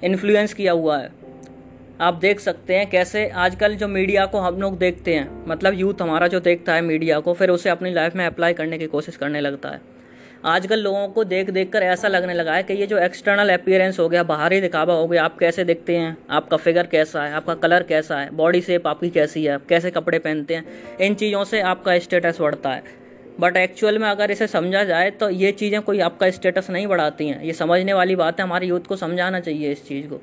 इन्फ्लुएंस 0.03 0.53
किया 0.53 0.71
हुआ 0.71 0.97
है। 0.97 1.09
आप 2.01 2.13
देख 2.13 2.39
सकते 2.39 2.75
हैं 2.75 2.89
कैसे 2.89 3.29
आजकल 3.29 3.75
जो 3.75 3.87
मीडिया 3.87 4.25
को 4.25 4.39
हम 4.39 4.61
लोग 4.61 4.77
देखते 4.77 5.13
हैं 5.13 5.45
मतलब 5.47 5.73
यूथ 5.73 5.93
हमारा 6.01 6.27
जो 6.27 6.39
देखता 6.39 6.73
है 6.73 6.81
मीडिया 6.81 7.19
को, 7.19 7.33
फिर 7.33 7.49
उसे 7.49 7.69
अपनी 7.69 7.93
लाइफ 7.93 8.15
में 8.15 8.25
अप्लाई 8.25 8.53
करने 8.53 8.77
की 8.77 8.87
कोशिश 8.87 9.15
करने 9.15 9.41
लगता 9.41 9.69
है। 9.69 9.81
आजकल 10.45 10.79
लोगों 10.79 11.07
को 11.07 11.23
देख 11.23 11.49
देख 11.49 11.71
कर 11.71 11.83
ऐसा 11.83 12.07
लगने 12.07 12.33
लगा 12.33 12.53
है 12.53 12.63
कि 12.63 12.73
ये 12.73 12.87
जो 12.87 12.97
एक्सटर्नल 12.97 13.49
अपियरेंस 13.49 13.99
हो 13.99 14.09
गया, 14.09 14.23
बाहरी 14.23 14.61
दिखावा 14.61 14.93
हो 14.93 15.07
गया, 15.07 15.23
आप 15.23 15.37
कैसे 15.37 15.63
दिखते 15.63 15.97
हैं? 15.97 16.17
आपका 16.29 16.57
फिगर 16.57 16.87
कैसा 16.87 17.23
है? 17.23 17.33
आपका 17.33 17.55
कलर 17.55 17.83
कैसा 17.83 18.19
है? 18.19 18.29
बॉडी 18.35 18.61
शेप 18.61 18.87
आपकी 18.87 19.09
कैसी 19.09 19.45
है? 19.45 19.51
आप 19.51 19.65
कैसे 19.65 19.91
कपड़े 19.91 20.19
पहनते 20.19 20.55
हैं? 20.55 20.65
इन 21.01 21.15
चीज़ों 21.15 21.43
से 21.43 21.61
आपका 21.61 21.99
स्टेटस 21.99 22.37
बढ़ता 22.41 22.69
है। 22.69 23.02
बट 23.39 23.57
एक्चुअल 23.57 23.97
में 23.99 24.07
अगर 24.09 24.31
इसे 24.31 24.47
समझा 24.47 24.83
जाए 24.83 25.09
तो 25.11 25.29
ये 25.31 25.51
चीज़ें 25.51 25.81
कोई 25.81 25.99
आपका 26.01 26.29
स्टेटस 26.31 26.69
नहीं 26.69 26.87
बढ़ाती 26.87 27.27
हैं। 27.27 27.41
ये 27.43 27.53
समझने 27.53 27.93
वाली 27.93 28.15
बात 28.15 28.39
है, 28.39 28.45
हमारे 28.45 28.67
यूथ 28.67 28.79
को 28.79 28.95
समझाना 28.95 29.39
चाहिए 29.39 29.71
इस 29.71 29.87
चीज़ 29.87 30.07
को। 30.07 30.21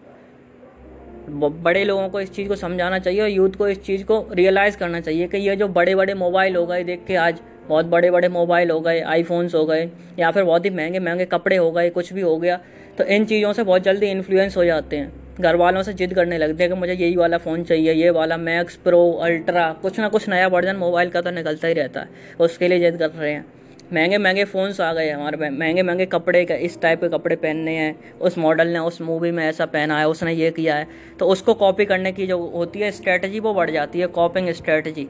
बड़े 1.41 1.85
लोगों 1.85 2.09
को 2.09 2.21
इस 2.21 2.33
चीज़ 2.33 2.49
को 2.49 2.57
समझाना 2.57 2.99
चाहिए 2.99 3.21
और 3.23 3.29
यूथ 3.29 3.51
को 3.51 3.69
इस 3.69 3.83
चीज़ 3.85 4.05
को 4.05 4.25
रियलाइज़ 4.33 4.77
करना 4.77 5.01
चाहिए 5.01 5.27
कि 5.29 5.39
ये 5.39 5.57
जो 5.57 5.69
बड़े 5.71 5.95
बड़े 5.95 6.15
मोबाइल 6.17 6.57
हो 6.57 6.67
गए, 6.67 6.85
देख 6.85 7.05
के 7.07 7.17
आज 7.17 7.41
बहुत 7.69 7.87
बड़े 7.87 8.11
बड़े 8.11 8.29
मोबाइल 8.29 8.71
हो 8.71 8.81
गए 8.81 9.01
आईफोन्स 9.03 9.55
हो 9.55 9.65
गए, 9.67 9.89
या 10.19 10.31
फिर 10.31 10.45
बहुत 10.45 10.65
ही 10.65 10.71
महँगे 10.71 10.99
महँगे 10.99 11.25
कपड़े 11.27 11.57
हो 11.57 11.71
गए, 11.73 11.91
कुछ 11.91 12.13
भी 12.13 12.21
हो 12.21 12.37
गया 12.39 12.61
तो 12.99 13.05
इन 13.07 13.25
चीज़ों 13.25 13.53
से 13.53 13.63
बहुत 13.63 13.83
जल्दी 13.83 14.07
इन्फ्लुएंस 14.07 14.57
हो 14.57 14.65
जाते 14.65 14.97
हैं। 14.97 15.13
घर 15.41 15.57
वालों 15.57 15.83
से 15.83 15.93
जिद 15.93 16.15
करने 16.15 16.39
लगते 16.39 16.63
हैं 16.63 16.73
कि 16.73 16.79
मुझे 16.79 16.93
यही 16.93 17.17
वाला 17.17 17.39
फ़ोन 17.39 17.63
चाहिए, 17.65 17.93
ये 17.93 18.11
वाला 18.11 18.37
मैक्स 18.39 18.77
प्रो 18.77 19.11
अल्ट्रा 19.23 19.73
कुछ 19.83 20.01
ना 20.01 20.09
कुछ 20.09 20.29
नया 20.29 20.49
वर्जन 20.49 20.77
मोबाइल 20.77 21.11
का 21.11 21.21
तो 21.21 21.31
निकलता 21.31 21.69
ही 21.69 21.75
रहता 21.75 22.01
है, 22.01 22.09
उसके 22.41 22.69
लिए 22.69 22.81
जिद 22.81 22.99
कर 22.99 23.11
रहे 23.11 23.33
हैं। 23.33 23.45
महँगे 23.93 24.19
महँगे 24.19 24.45
फ़ोन्स 24.45 24.81
आ 24.81 24.93
गए 24.93 25.11
हमारे 25.11 25.51
महँगे 25.51 25.83
महँगे 25.83 26.07
कपड़े 26.07 26.45
का, 26.45 26.55
इस 26.55 26.81
टाइप 26.83 27.01
के 27.01 27.09
कपड़े 27.09 27.37
पहनने 27.37 27.77
हैं, 27.77 28.19
उस 28.19 28.37
मॉडल 28.39 28.69
ने 28.69 28.79
उस 28.79 29.01
मूवी 29.01 29.31
में 29.31 29.45
ऐसा 29.47 29.67
पहना 29.67 29.99
है, 29.99 30.09
उसने 30.09 30.33
ये 30.33 30.51
किया 30.51 30.77
है 30.77 30.87
तो 31.19 31.27
उसको 31.27 31.55
कॉपी 31.55 31.85
करने 31.85 32.13
की 32.13 32.27
जो 32.27 32.39
होती 32.49 32.81
है 32.81 32.91
स्ट्रेटजी 32.91 33.41
वो 33.41 33.55
बढ़ 33.55 33.71
जाती 33.71 34.01
है 34.01 34.07
कॉपिंग 34.07 34.51
स्ट्रेटजी 34.51 35.09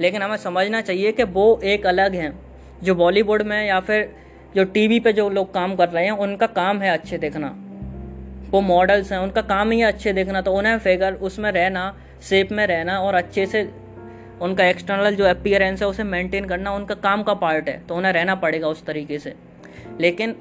लेकिन 0.00 0.22
हमें 0.22 0.36
समझना 0.36 0.80
चाहिए 0.80 1.12
कि 1.12 1.22
वो 1.24 1.60
एक 1.64 1.86
अलग 1.86 2.14
हैं, 2.14 2.32
जो 2.82 2.94
बॉलीवुड 2.94 3.42
में 3.42 3.66
या 3.66 3.80
फिर 3.80 4.08
जो 4.56 4.64
टीवी 4.66 5.00
पे 5.00 5.12
जो 5.12 5.28
लोग 5.30 5.52
काम 5.54 5.74
कर 5.76 5.88
रहे 5.88 6.04
हैं, 6.04 6.12
उनका 6.12 6.46
काम 6.46 6.80
है 6.80 6.90
अच्छे 6.90 7.18
देखना। 7.18 7.48
वो 8.50 8.60
मॉडल्स 8.62 9.12
हैं, 9.12 9.18
उनका 9.18 9.42
काम 9.42 9.70
ही 9.70 9.82
अच्छे 9.84 10.12
देखना 10.12 10.40
तो 10.40 10.52
उन्हें 10.52 10.78
फिगर 10.78 11.14
उसमें 11.22 11.50
रहना 11.52 11.94
शेप 12.22 12.52
में 12.52 12.66
रहना 12.66 12.98
और 13.00 13.14
अच्छे 13.14 13.46
से 13.46 13.62
उनका 14.42 14.66
एक्सटर्नल 14.66 15.14
जो 15.16 15.24
अपियरेंस 15.26 15.82
है, 15.82 15.88
उसे 15.88 16.02
मेंटेन 16.04 16.44
करना, 16.44 16.72
उनका 16.72 16.94
काम 16.96 17.22
का 17.22 17.34
पार्ट 17.36 17.68
है 17.68 17.80
तो 17.88 17.94
उन्हें 17.94 18.12
रहना 18.12 18.34
पड़ेगा 18.36 18.68
उस 18.68 18.84
तरीके 18.86 19.18
से। 19.18 19.34
लेकिन 20.00 20.34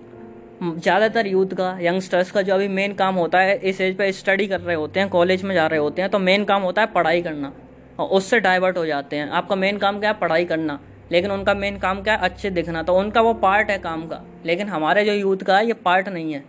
ज़्यादातर 0.64 1.28
यूथ 1.28 1.54
का 1.54 1.78
यंगस्टर्स 1.82 2.32
का 2.32 2.42
जो 2.42 2.54
अभी 2.54 2.68
मेन 2.70 2.94
काम 2.94 3.16
होता 3.16 3.40
है, 3.40 3.58
इस 3.60 3.82
एज 3.82 3.98
पर 3.98 4.12
स्टडी 4.14 4.48
कर 4.48 4.60
रहे 4.62 4.76
होते 4.76 5.00
हैं 5.00 5.10
कॉलेज 5.10 5.44
में 5.44 5.54
जा 5.56 5.68
रहे 5.68 5.80
होते 5.80 6.02
हैं 6.02 6.12
तो 6.12 6.20
मेन 6.20 6.44
काम 6.46 6.62
होता 6.62 6.82
है 6.82 6.88
पढ़ाई 6.90 7.22
करना, 7.22 7.52
और 8.00 8.08
उससे 8.10 8.40
डाइवर्ट 8.40 8.78
हो 8.78 8.86
जाते 8.86 9.16
हैं। 9.16 9.30
आपका 9.32 9.56
मेन 9.56 9.78
काम 9.78 10.00
क्या 10.00 10.10
है? 10.10 10.18
पढ़ाई 10.18 10.46
करना। 10.46 10.80
लेकिन 11.12 11.32
उनका 11.32 11.54
मेन 11.54 11.78
काम 11.78 12.02
क्या 12.02 12.14
है? 12.14 12.20
अच्छे 12.22 12.50
दिखना। 12.52 12.84
तो 12.84 12.96
उनका 12.96 13.22
वो 13.22 13.34
पार्ट 13.36 13.70
है 13.70 13.78
काम 13.80 14.06
का। 14.08 14.22
लेकिन 14.46 14.70
हमारे 14.70 15.04
जो 15.06 15.14
यूथ 15.14 15.38
का 15.38 15.58
है, 15.58 15.66
ये 15.68 15.74
पार्ट 15.76 16.10
नहीं 16.10 16.34
है। 16.34 16.44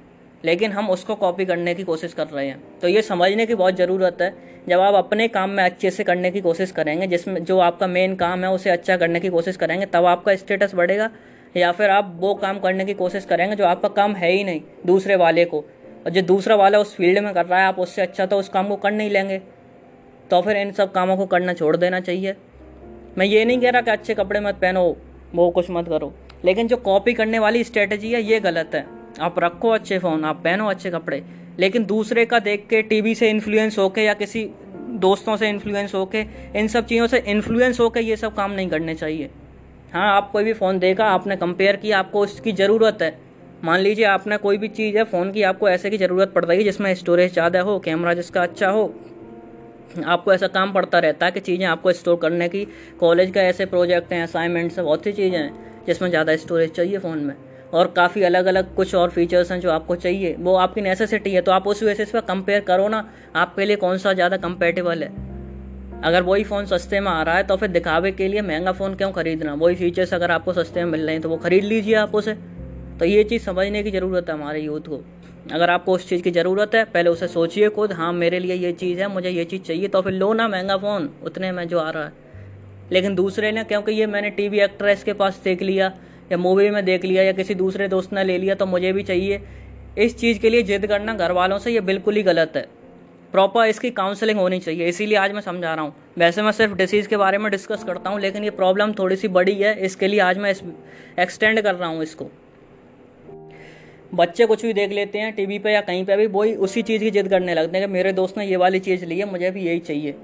लेकिन 0.45 0.73
हम 0.73 0.91
उसको 0.91 1.15
कॉपी 1.15 1.45
करने 1.45 1.75
की 1.75 1.83
कोशिश 1.83 2.13
कर 2.13 2.27
रहे 2.27 2.47
हैं। 2.47 2.63
तो 2.83 2.89
ये 2.89 3.03
समझने 3.03 3.47
की 3.47 3.55
बहुत 3.55 3.77
ज़रूरत 3.77 4.19
है। 4.21 4.35
जब 4.69 4.81
आप 4.81 4.95
अपने 4.95 5.29
काम 5.29 5.51
में 5.51 5.65
अच्छे 5.65 5.91
से 5.91 6.05
करने 6.05 6.31
की 6.31 6.41
कोशिश 6.41 6.71
करेंगे, 6.71 7.07
जिसमें 7.07 7.45
जो 7.45 7.59
आपका 7.59 7.87
मेन 7.87 8.15
काम 8.15 8.45
है, 8.45 8.51
उसे 8.51 8.71
अच्छा 8.71 8.97
करने 8.97 9.21
की 9.21 9.29
कोशिश 9.29 9.57
करेंगे, 9.57 9.87
तब 9.87 10.05
आपका 10.05 10.37
स्टेटस 10.37 10.75
बढ़ेगा। 10.75 11.11
या 11.57 11.73
फिर 11.73 11.91
आप 11.91 12.17
वो 12.21 12.35
काम 12.35 12.59
करने 12.59 12.85
की 12.85 12.95
कोशिश 12.95 13.25
करेंगे 13.25 13.57
जो 13.57 13.67
आपका 13.67 13.89
काम 13.89 14.15
है 14.15 14.31
ही 14.31 14.45
नहीं, 14.45 14.61
दूसरे 14.87 15.17
वाले 15.17 15.45
को। 15.45 15.59
और 16.07 16.11
जो 16.11 16.23
दूसरा 16.23 16.57
वाला 16.57 16.79
उस 16.79 16.97
फ़ील्ड 16.97 17.19
में 17.19 17.35
कर 17.35 17.47
रहा 17.47 17.61
है, 17.61 17.67
आप 17.67 17.79
उससे 17.79 18.03
अच्छा 18.03 18.27
तो 18.27 18.39
उस 18.39 18.49
काम 18.49 18.69
को 18.69 18.77
कर 18.77 18.91
नहीं 18.91 19.11
लेंगे। 19.11 19.39
तो 20.31 20.43
फिर 20.43 20.57
इन 20.57 20.73
सब 20.73 20.93
कामों 20.93 21.17
को 21.17 21.27
करना 21.27 21.53
छोड़ 21.53 21.77
देना 21.77 22.01
चाहिए। 22.01 22.37
मैं 23.19 23.27
ये 23.27 23.45
नहीं 23.45 23.61
कह 23.61 23.71
रहा 23.71 23.83
कि 23.83 23.91
अच्छे 23.91 24.15
कपड़े 24.15 24.41
मत 24.41 24.55
पहनो, 24.55 24.97
वो 25.35 25.51
कुछ 25.51 25.67
मत 25.71 25.89
करो। 25.89 26.15
लेकिन 26.45 26.69
जो 26.69 26.77
कॉपी 26.77 27.15
करने 27.15 27.39
वाली 27.39 27.65
स्ट्रेटजी 27.65 28.13
है, 28.13 28.23
ये 28.23 28.41
गलत 28.41 28.71
है। 28.75 29.00
आप 29.21 29.39
रखो 29.39 29.69
अच्छे 29.69 29.99
फ़ोन 29.99 30.25
आप 30.25 30.41
पहनो 30.45 30.67
अच्छे 30.67 30.91
कपड़े। 30.91 31.23
लेकिन 31.59 31.85
दूसरे 31.85 32.25
का 32.27 32.39
देख 32.39 32.67
के 32.71 32.83
टीवी 32.83 33.15
से 33.15 33.31
इन्फ्लुएंस 33.31 33.79
होके 33.79 34.01
या 34.01 34.15
किसी 34.15 34.49
दोस्तों 35.01 35.37
से 35.37 35.49
इन्फ्लुएंस 35.49 35.95
होके, 35.95 36.25
इन 36.57 36.69
सब 36.69 36.87
चीज़ों 36.87 37.07
से 37.07 37.19
इन्फ्लुएंस 37.19 37.81
होके 37.81 38.01
ये 38.01 38.17
सब 38.17 38.35
काम 38.35 38.51
नहीं 38.51 38.69
करने 38.69 38.95
चाहिए। 38.95 39.31
हाँ 39.93 40.17
आप 40.17 40.31
कोई 40.33 40.45
भी 40.45 40.53
फ़ोन 40.53 40.79
देखा, 40.79 41.05
आपने 41.05 41.37
कंपेयर 41.37 41.77
किया, 41.77 41.99
आपको 41.99 42.21
उसकी 42.21 42.53
ज़रूरत 42.53 43.03
है। 43.03 43.19
मान 43.65 43.81
लीजिए 43.81 44.05
आपने 44.05 44.37
कोई 44.37 44.59
भी 44.59 44.69
चीज़ 44.71 44.97
है 44.99 45.05
फ़ोन 45.05 45.33
की 45.33 45.43
आपको 45.43 45.69
ऐसे 45.69 45.91
की 45.91 45.99
ज़रूरत 45.99 46.33
पड़ 46.35 46.45
रही 46.45 46.59
है 46.59 46.65
जिसमें 46.65 46.95
स्टोरेज 46.95 47.33
ज़्यादा 47.33 47.61
हो 47.61 47.79
कैमरा 47.79 48.15
जिसका 48.15 48.43
अच्छा 48.43 48.69
हो। 48.69 48.93
आपको 50.07 50.33
ऐसा 50.33 50.47
काम 50.49 50.73
पड़ता 50.73 50.99
रहता 50.99 51.27
है 51.27 51.33
कि 51.33 51.41
चीज़ें 51.41 51.67
आपको 51.67 51.93
स्टोर 51.93 52.17
करने 52.17 52.49
की 52.49 52.65
कॉलेज 53.01 53.31
का 53.31 53.43
ऐसे 53.43 53.67
प्रोजेक्ट 53.67 54.13
हैं 54.13 54.23
असाइनमेंट्स 54.23 54.79
हैं, 54.79 54.85
बहुत 54.85 55.05
सी 55.05 55.13
चीज़ें 55.13 55.39
हैं 55.39 55.85
जिसमें 55.87 56.09
ज़्यादा 56.11 56.37
स्टोरेज 56.37 56.71
चाहिए 56.71 56.99
फ़ोन 56.99 57.19
में। 57.19 57.35
और 57.73 57.93
काफ़ी 57.97 58.23
अलग 58.23 58.47
अलग 58.47 58.75
कुछ 58.75 58.95
और 58.95 59.11
फीचर्स 59.11 59.51
हैं 59.53 59.61
जो 59.61 59.71
आपको 59.71 59.97
चाहिए। 59.97 60.35
वो 60.39 60.55
आपकी 60.57 60.81
नेसेसिटी 60.81 61.33
है 61.33 61.41
तो 61.43 61.53
आप 61.53 61.67
उस 61.67 61.83
बेसिस 61.85 62.11
पर 62.11 62.21
कंपेयर 62.23 62.61
करो 62.63 62.89
ना, 62.89 63.09
आपके 63.37 63.65
लिए 63.65 63.77
कौन 63.77 63.99
सा 63.99 64.13
ज़्यादा 64.13 64.37
कंपेटेबल 64.39 65.03
है। 65.03 65.09
अगर 66.03 66.23
वही 66.23 66.45
फ़ोन 66.45 66.67
सस्ते 66.67 67.01
में 67.01 67.11
आ 67.11 67.23
रहा 67.23 67.37
है 67.37 67.43
तो 67.43 67.57
फिर 67.57 67.69
दिखावे 67.71 68.13
के 68.13 68.29
लिए 68.29 68.43
महँगा 68.43 68.73
फ़ोन 68.73 68.95
क्यों 68.95 69.11
खरीदना? 69.13 69.55
वही 69.55 69.75
फीचर्स 69.77 70.15
अगर 70.15 70.31
आपको 70.31 70.53
सस्ते 70.53 70.85
में 70.85 70.91
मिल 70.93 71.01
रहे 71.01 71.13
हैं 71.13 71.23
तो 71.23 71.29
वो 71.29 71.37
खरीद 71.39 71.65
लीजिए 71.65 71.95
आप 71.97 72.15
उसे। 72.15 72.35
तो 72.99 73.05
ये 73.05 73.25
चीज़ 73.25 73.43
समझने 73.43 73.83
की 73.83 73.91
ज़रूरत 73.91 74.29
है 74.29 74.35
हमारे 74.35 74.61
यूथ 74.61 74.89
को। 74.89 75.03
अगर 75.53 75.71
आपको 75.71 75.93
उस 75.93 76.09
चीज़ 76.09 76.23
की 76.23 76.31
ज़रूरत 76.31 76.75
है, 76.75 76.85
पहले 76.85 77.11
उसे 77.11 77.29
सोचिए 77.29 77.69
खुद 77.69 77.93
हाँ 77.93 78.13
मेरे 78.13 78.39
लिए 78.39 78.55
ये 78.55 78.73
चीज़ 78.73 79.01
है, 79.01 79.09
मुझे 79.09 79.31
ये 79.31 79.45
चीज़ 79.45 79.63
चाहिए 79.63 79.89
तो 79.89 80.03
फिर 80.03 80.13
लो 80.13 80.33
ना 80.33 80.49
महँगा 80.49 80.77
फ़ोन 80.77 81.09
उतने 81.25 81.53
में 81.53 81.67
जो 81.69 81.79
आ 81.79 81.89
रहा 81.91 82.05
है। 82.05 82.13
लेकिन 82.93 83.15
दूसरे 83.15 83.53
ने, 83.53 83.65
क्योंकि 83.65 83.93
ये 83.93 84.07
मैंने 84.07 84.31
टीवी 84.31 84.61
एक्ट्रेस 84.61 85.03
के 85.05 85.13
पास 85.13 85.41
देख 85.45 85.63
लिया 85.63 85.93
या 86.31 86.39
मूवी 86.39 86.69
में 86.71 86.85
देख 86.85 87.05
लिया 87.05 87.23
या 87.23 87.33
किसी 87.33 87.55
दूसरे 87.57 87.89
दोस्त 87.89 88.13
ने 88.13 88.25
ले 88.25 88.39
लिया 88.39 88.55
तो 88.55 88.67
मुझे 88.67 88.93
भी 88.93 89.03
चाहिए 89.03 89.41
इस 89.99 90.17
चीज़ 90.17 90.39
के 90.39 90.51
लिए 90.51 90.63
जिद 90.63 90.87
करना 90.87 91.15
घर 91.15 91.33
वालों 91.33 91.59
से, 91.59 91.71
ये 91.71 91.81
बिल्कुल 91.83 92.17
ही 92.17 92.23
गलत 92.23 92.53
है। 92.57 92.67
प्रॉपर 93.33 93.67
इसकी 93.67 93.91
काउंसलिंग 93.91 94.39
होनी 94.39 94.59
चाहिए, 94.59 94.87
इसीलिए 94.87 95.19
आज 95.19 95.33
मैं 95.33 95.41
समझा 95.41 95.75
रहा 95.75 95.85
हूँ। 95.85 95.95
वैसे 96.19 96.43
मैं 96.43 96.53
सिर्फ़ 96.53 96.75
डिसीज़ 96.75 97.09
के 97.09 97.17
बारे 97.17 97.39
में 97.39 97.51
डिस्कस 97.51 97.85
करता 97.85 98.11
हूँ, 98.11 98.21
लेकिन 98.21 98.45
ये 98.45 98.51
प्रॉब्लम 98.53 98.93
थोड़ी 98.93 99.17
सी 99.17 99.29
बड़ी 99.29 99.55
है, 99.55 99.75
इसके 99.81 100.09
लिए 100.09 100.21
आज 100.21 100.39
मैं 100.39 100.55
एक्सटेंड 101.19 101.61
कर 101.61 101.75
रहा 101.75 101.89
हूँ 101.89 102.03
इसको। 102.03 102.31
बच्चे 104.15 104.47
कुछ 104.47 104.65
भी 104.65 104.73
देख 104.73 104.93
लेते 104.93 105.19
हैं 105.19 105.33
टीवी 105.33 105.59
पे 105.59 105.73
या 105.73 105.81
कहीं 105.81 106.05
पे 106.05 106.17
भी 106.17 106.27
वही 106.29 106.55
उसी 106.57 106.83
चीज़ 106.83 107.03
की 107.03 107.11
जिद 107.11 107.29
करने 107.29 107.55
लगते 107.55 107.79
हैं 107.79 107.87
कि 107.87 107.93
मेरे 107.93 108.13
दोस्त 108.13 108.39
ने 108.39 108.47
ये 108.47 108.57
वाली 108.57 108.79
चीज़ 108.81 109.05
ली 109.05 109.19
है, 109.19 109.31
मुझे 109.31 109.51
भी 109.51 109.65
यही 109.65 109.79
चाहिए। 109.81 110.15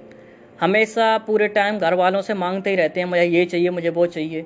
हमेशा 0.61 1.17
पूरे 1.19 1.49
टाइम 1.49 1.79
घर 1.79 1.95
वालों 1.95 2.23
से 2.23 2.35
मांगते 2.35 2.71
ही 2.71 2.77
रहते 2.77 3.01
हैं, 3.01 3.07
मुझे 3.09 3.25
ये 3.25 3.45
चाहिए, 3.45 3.71
मुझे 3.71 3.89
वो 3.91 4.07
चाहिए। 4.09 4.45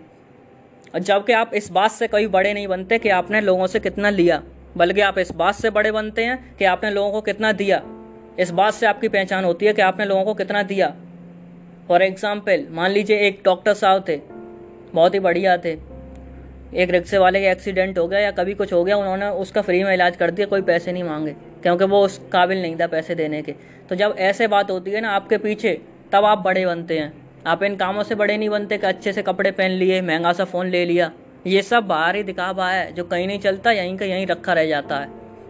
जबकि 0.95 1.33
आप 1.33 1.51
इस 1.55 1.71
बात 1.73 1.91
से 1.91 2.07
कभी 2.07 2.27
बड़े 2.29 2.53
नहीं 2.55 2.67
बनते 2.69 2.99
कि 2.99 3.09
आपने 3.09 3.41
लोगों 3.41 3.67
से 3.67 3.81
कितना 3.81 4.11
लिया, 4.11 4.43
बल्कि 4.77 5.01
आप 5.01 5.19
इस 5.19 5.33
बात 5.33 5.55
से 5.55 5.71
बड़े 5.71 5.93
बनते 5.93 6.25
हैं 6.25 6.57
कि 6.57 6.65
आपने 6.65 6.91
लोगों 6.91 7.11
को 7.13 7.21
कितना 7.21 7.53
दिया। 7.53 7.83
इस 8.39 8.51
बात 8.51 8.75
से 8.75 8.87
आपकी 8.87 9.09
पहचान 9.09 9.45
होती 9.45 9.67
है 9.67 9.73
कि 9.73 9.83
आपने 9.83 10.05
लोगों 10.05 10.25
को 10.25 10.35
कितना 10.35 10.63
दिया। 10.63 10.93
फॉर 11.89 12.03
एग्ज़ाम्पल 12.03 12.67
मान 12.71 12.91
लीजिए 12.91 13.19
एक 13.19 13.41
डॉक्टर 13.45 13.75
साहब 13.75 14.05
थे, 14.09 14.17
बहुत 14.95 15.15
ही 15.15 15.21
बढ़िया 15.21 15.57
थे। 15.57 15.77
एक 16.73 16.91
रिक्शे 16.91 17.19
वाले 17.19 17.43
का 17.43 17.51
एक्सीडेंट 17.51 17.99
हो 17.99 18.07
गया 18.09 18.21
या 18.21 18.31
कभी 18.31 18.55
कुछ 18.55 18.73
हो 18.73 18.83
गया, 18.85 18.97
उन्होंने 18.97 19.29
उसका 19.29 19.63
फ्री 19.63 19.83
में 19.85 19.93
इलाज 19.95 20.17
कर 20.17 20.31
दिया, 20.31 20.47
कोई 20.47 20.63
पैसे 20.63 20.93
नहीं 20.93 21.05
मांगे, 21.05 21.33
क्योंकि 21.63 21.85
वो 21.85 22.05
उस 22.05 22.21
काबिल 22.33 22.63
नहीं 22.63 22.77
था 22.77 22.87
पैसे 22.87 23.15
देने 23.15 23.43
के। 23.43 23.55
तो 23.89 23.95
जब 23.95 24.15
ऐसे 24.19 24.47
बात 24.47 24.71
होती 24.71 24.91
है 24.91 25.01
ना 25.01 25.11
आपके 25.11 25.39
पीछे, 25.39 25.81
तब 26.13 26.25
आप 26.25 26.39
बड़े 26.39 26.65
बनते 26.67 26.99
हैं। 26.99 27.13
आप 27.47 27.63
इन 27.63 27.77
कामों 27.77 28.03
से 28.03 28.15
बड़े 28.15 28.37
नहीं 28.37 28.49
बनते 28.49 28.79
कि 28.79 28.87
अच्छे 28.87 29.13
से 29.13 29.23
कपड़े 29.23 29.51
पहन 29.51 29.71
लिए, 29.71 30.03
महँगा 30.03 30.33
सा 30.33 30.45
फ़ोन 30.45 30.67
ले 30.67 30.85
लिया। 30.85 31.13
ये 31.47 31.63
सब 31.63 31.85
बाहर 31.85 32.17
ही 32.17 32.23
दिखावा 32.23 32.71
है, 32.71 32.93
जो 32.93 33.05
कहीं 33.05 33.27
नहीं 33.27 33.39
चलता, 33.39 33.71
यहीं 33.71 33.99
का 33.99 34.05
यहीं 34.05 34.27
रखा 34.27 34.53
रह 34.53 34.67
जाता 34.67 34.97
है। 34.97 35.09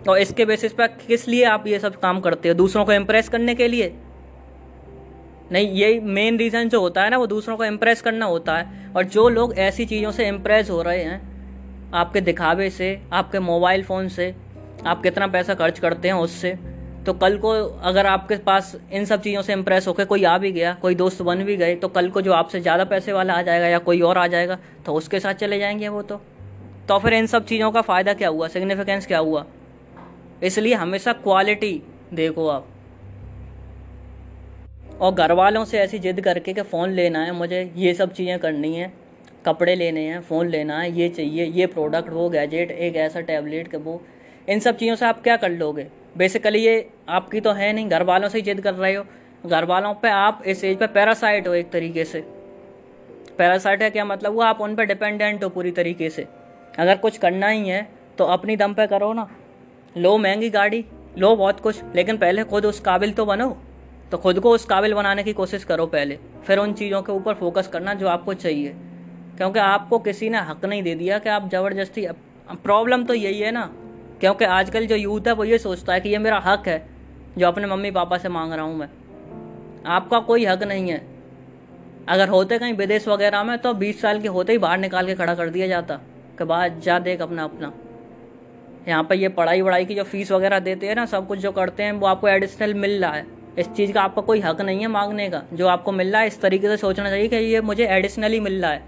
और 0.09 0.18
इसके 0.18 0.44
बेसिस 0.44 0.72
पर 0.72 0.87
किस 0.87 1.29
लिए 1.29 1.44
आप 1.44 1.66
ये 1.66 1.79
सब 1.79 2.00
काम 2.00 2.20
करते 2.20 2.48
हो? 2.48 2.55
दूसरों 2.55 2.85
को 2.85 2.92
इम्प्रेस 2.92 3.29
करने 3.29 3.55
के 3.55 3.68
लिए? 3.68 3.94
नहीं 5.53 5.68
यही 5.68 6.00
मेन 6.00 6.37
रीज़न 6.37 6.68
जो 6.68 6.81
होता 6.81 7.03
है 7.03 7.11
ना, 7.11 7.18
वो 7.18 7.26
दूसरों 7.26 7.57
को 7.57 7.64
इम्प्रेस 7.64 8.03
करना 8.03 8.26
होता 8.26 8.57
है। 8.57 8.90
और 8.96 9.05
जो 9.05 9.29
लोग 9.29 9.59
ऐसी 9.59 9.87
चीज़ों 9.87 10.12
से 10.12 10.29
इम्प्रेस 10.29 10.70
हो 10.70 10.83
रहे 10.83 11.03
हैं, 11.03 11.31
आपके 11.94 12.20
दिखावे 12.20 12.70
से, 12.70 13.03
आपके 13.12 13.38
मोबाइल 13.38 13.83
फ़ोन 13.83 14.09
से, 14.09 14.35
आप 14.87 15.03
कितना 15.03 15.26
पैसा 15.26 15.55
खर्च 15.55 15.79
करते 15.79 16.09
हैं 16.09 16.14
उससे 16.14 16.59
तो 17.06 17.12
कल 17.14 17.36
को 17.38 17.50
अगर 17.82 18.06
आपके 18.06 18.36
पास 18.38 18.74
इन 18.92 19.04
सब 19.04 19.22
चीज़ों 19.22 19.42
से 19.42 19.52
इम्प्रेस 19.52 19.86
होकर 19.88 20.04
कोई 20.04 20.24
आ 20.24 20.36
भी 20.38 20.50
गया, 20.52 20.72
कोई 20.74 20.94
दोस्त 20.94 21.22
बन 21.22 21.42
भी 21.44 21.56
गए 21.56 21.74
तो 21.76 21.88
कल 21.88 22.08
को 22.10 22.20
जो 22.20 22.32
आपसे 22.32 22.60
ज़्यादा 22.60 22.84
पैसे 22.84 23.12
वाला 23.12 23.34
आ 23.34 23.42
जाएगा 23.42 23.66
या 23.66 23.78
कोई 23.80 24.00
और 24.00 24.18
आ 24.18 24.26
जाएगा 24.26 24.58
तो 24.86 24.94
उसके 24.94 25.20
साथ 25.20 25.34
चले 25.34 25.58
जाएँगे 25.58 25.88
वो 25.88 26.02
तो। 26.02 26.20
तो 26.88 26.98
फिर 26.98 27.14
इन 27.14 27.26
सब 27.26 27.44
चीज़ों 27.46 27.70
का 27.70 27.80
फ़ायदा 27.82 28.12
क्या 28.14 28.28
हुआ? 28.28 28.48
सिग्निफिकेंस 28.48 29.06
क्या 29.06 29.18
हुआ? 29.18 29.44
इसलिए 30.42 30.74
हमेशा 30.74 31.12
क्वालिटी 31.14 31.82
देखो 32.14 32.46
आप। 32.48 32.66
और 35.00 35.14
घर 35.14 35.32
वालों 35.32 35.64
से 35.64 35.78
ऐसी 35.78 35.98
जिद 35.98 36.20
करके 36.20 36.52
कि 36.52 36.62
फ़ोन 36.62 36.90
लेना 36.90 37.18
है, 37.18 37.32
मुझे 37.32 37.72
ये 37.76 37.94
सब 37.94 38.12
चीज़ें 38.12 38.38
करनी 38.38 38.74
है, 38.74 38.92
कपड़े 39.46 39.74
लेने 39.74 40.00
हैं 40.00 40.20
फ़ोन 40.20 40.48
लेना 40.48 40.78
है, 40.80 40.92
ये 40.92 41.08
चाहिए, 41.08 41.44
ये 41.44 41.66
प्रोडक्ट 41.66 42.10
वो 42.10 42.28
गैजेट 42.30 42.70
एक 42.70 42.96
ऐसा 42.96 43.20
टैबलेट 43.22 43.68
के 43.68 43.76
वो, 43.76 44.00
इन 44.48 44.60
सब 44.60 44.76
चीज़ों 44.76 44.96
से 44.96 45.06
आप 45.06 45.22
क्या 45.22 45.36
कर 45.36 45.50
लोगे? 45.50 45.86
बेसिकली 46.14 46.58
ये 46.58 46.88
आपकी 47.08 47.40
तो 47.40 47.52
है 47.52 47.72
नहीं 47.72 47.88
घर 47.88 48.02
वालों 48.02 48.28
से 48.28 48.38
ही 48.38 48.42
जिद 48.42 48.60
कर 48.60 48.74
रहे 48.74 48.94
हो। 48.94 49.04
घर 49.46 49.64
वालों 49.64 49.94
पे 49.94 50.08
आप 50.08 50.42
इस 50.46 50.64
एज 50.64 50.78
पे 50.78 50.86
पैरासाइट 50.88 51.48
हो 51.48 51.54
एक 51.54 51.70
तरीके 51.70 52.04
से। 52.04 52.20
पैरासाइट 53.38 53.82
है 53.82 53.90
क्या 53.90 54.04
मतलब? 54.04 54.32
वो 54.32 54.40
आप 54.42 54.60
उन 54.60 54.74
पर 54.76 54.84
डिपेंडेंट 54.84 55.44
हो 55.44 55.48
पूरी 55.48 55.70
तरीके 55.70 56.10
से। 56.10 56.26
अगर 56.78 56.96
कुछ 56.96 57.18
करना 57.18 57.48
ही 57.48 57.68
है 57.68 57.88
तो 58.18 58.24
अपनी 58.26 58.56
दम 58.56 58.74
पे 58.74 58.86
करो 58.86 59.12
ना। 59.12 59.28
लो 59.94 60.16
महँगी 60.18 60.50
गाड़ी, 60.50 60.84
लो 61.18 61.34
बहुत 61.36 61.60
कुछ, 61.60 61.80
लेकिन 61.94 62.16
पहले 62.16 62.44
खुद 62.44 62.66
उस 62.66 62.80
काबिल 62.80 63.12
तो 63.12 63.24
बनो। 63.26 63.56
तो 64.10 64.18
खुद 64.18 64.40
को 64.40 64.50
उस 64.50 64.64
काबिल 64.64 64.94
बनाने 64.94 65.22
की 65.22 65.32
कोशिश 65.32 65.64
करो 65.64 65.86
पहले। 65.86 66.18
फिर 66.46 66.58
उन 66.58 66.72
चीज़ों 66.72 67.02
के 67.02 67.12
ऊपर 67.12 67.34
फोकस 67.34 67.68
करना 67.68 67.94
जो 67.94 68.08
आपको 68.08 68.34
चाहिए। 68.34 68.74
क्योंकि 69.36 69.58
आपको 69.58 69.98
किसी 69.98 70.28
ने 70.30 70.38
हक 70.40 70.64
नहीं 70.64 70.82
दे 70.82 70.94
दिया 70.94 71.18
कि 71.18 71.28
आप 71.28 71.48
ज़बरदस्ती 71.48 72.06
प्रॉब्लम 72.54 73.04
तो 73.04 73.14
यही 73.14 73.40
है 73.40 73.50
ना। 73.50 73.70
क्योंकि 74.20 74.44
आजकल 74.44 74.87
जो 74.87 74.96
यूथ 74.96 75.26
है 75.26 75.33
वो 75.33 75.44
ये 75.44 75.59
सोचता 75.59 75.92
है 75.92 76.00
कि 76.00 76.09
ये 76.09 76.18
मेरा 76.18 76.38
हक 76.38 76.68
है, 76.68 76.83
जो 77.38 77.46
अपने 77.46 77.66
मम्मी 77.66 77.90
पापा 77.90 78.18
से 78.18 78.28
मांग 78.28 78.52
रहा 78.52 78.64
हूँ 78.64 78.76
मैं। 78.76 78.88
आपका 79.88 80.18
कोई 80.20 80.44
हक 80.44 80.62
नहीं 80.62 80.90
है। 80.90 81.00
अगर 82.09 82.28
होते 82.28 82.59
कहीं 82.59 82.72
विदेश 82.72 83.09
वगैरह 83.09 83.42
में 83.44 83.56
तो 83.59 83.72
बीस 83.74 84.00
साल 84.00 84.20
के 84.20 84.28
होते 84.28 84.52
ही 84.52 84.59
बाहर 84.59 84.78
निकाल 84.78 85.06
के 85.06 85.14
खड़ा 85.14 85.35
कर 85.35 85.50
दिया 85.50 85.66
जाता, 85.66 85.94
कि 86.38 86.44
बाद 86.44 86.80
जा 86.80 86.98
देख 86.98 87.22
अपना 87.22 87.44
अपना। 87.44 87.72
यहाँ 88.88 89.02
पर 89.04 89.14
ये 89.14 89.28
पढ़ाई 89.28 89.61
वढ़ाई 89.62 89.85
की 89.85 89.94
जो 89.94 90.02
फ़ीस 90.04 90.33
वगैरह 90.33 90.59
देते 90.59 90.87
हैं 90.87 90.94
ना, 90.94 91.04
सब 91.06 91.26
कुछ 91.26 91.38
जो 91.38 91.52
करते 91.52 91.83
हैं, 91.83 91.92
वो 91.92 92.06
आपको 92.06 92.28
एडिशनल 92.28 92.74
मिल 92.74 93.00
रहा 93.02 93.12
है। 93.12 93.26
इस 93.59 93.68
चीज़ 93.68 93.92
का 93.92 94.02
आपका 94.02 94.22
कोई 94.22 94.40
हक 94.40 94.61
नहीं 94.61 94.80
है 94.80 94.87
मांगने 94.87 95.28
का। 95.30 95.42
जो 95.52 95.66
आपको 95.66 95.92
मिल 95.92 96.12
रहा 96.12 96.20
है, 96.20 96.26
इस 96.26 96.40
तरीके 96.40 96.68
से 96.68 96.76
सोचना 96.76 97.11
चाहिए 97.11 97.28
कि 97.28 97.37
ये 97.37 97.61
मुझे 97.61 97.87
एडिशनली 97.87 98.40
मिल 98.40 98.61
रहा 98.62 98.70
है। 98.70 98.83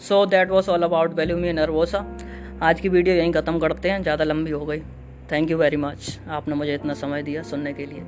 So 0.00 0.24
that 0.26 0.50
was 0.50 0.70
all 0.70 0.82
about 0.82 1.14
bulimia 1.14 1.52
nervosa 1.52 2.04
आज 2.62 2.80
की 2.80 2.88
वीडियो 2.88 3.14
यहीं 3.14 3.32
ख़त्म 3.32 3.58
करते 3.58 3.90
हैं, 3.90 4.02
ज़्यादा 4.02 4.24
लंबी 4.24 4.50
हो 4.50 4.64
गई। 4.66 4.80
थैंक 5.32 5.50
यू 5.50 5.56
वेरी 5.58 5.76
मच 5.76 6.18
आपने 6.28 6.54
मुझे 6.54 6.74
इतना 6.74 6.94
समय 6.94 7.22
दिया 7.22 7.42
सुनने 7.42 7.72
के 7.72 7.86
लिए। 7.86 8.02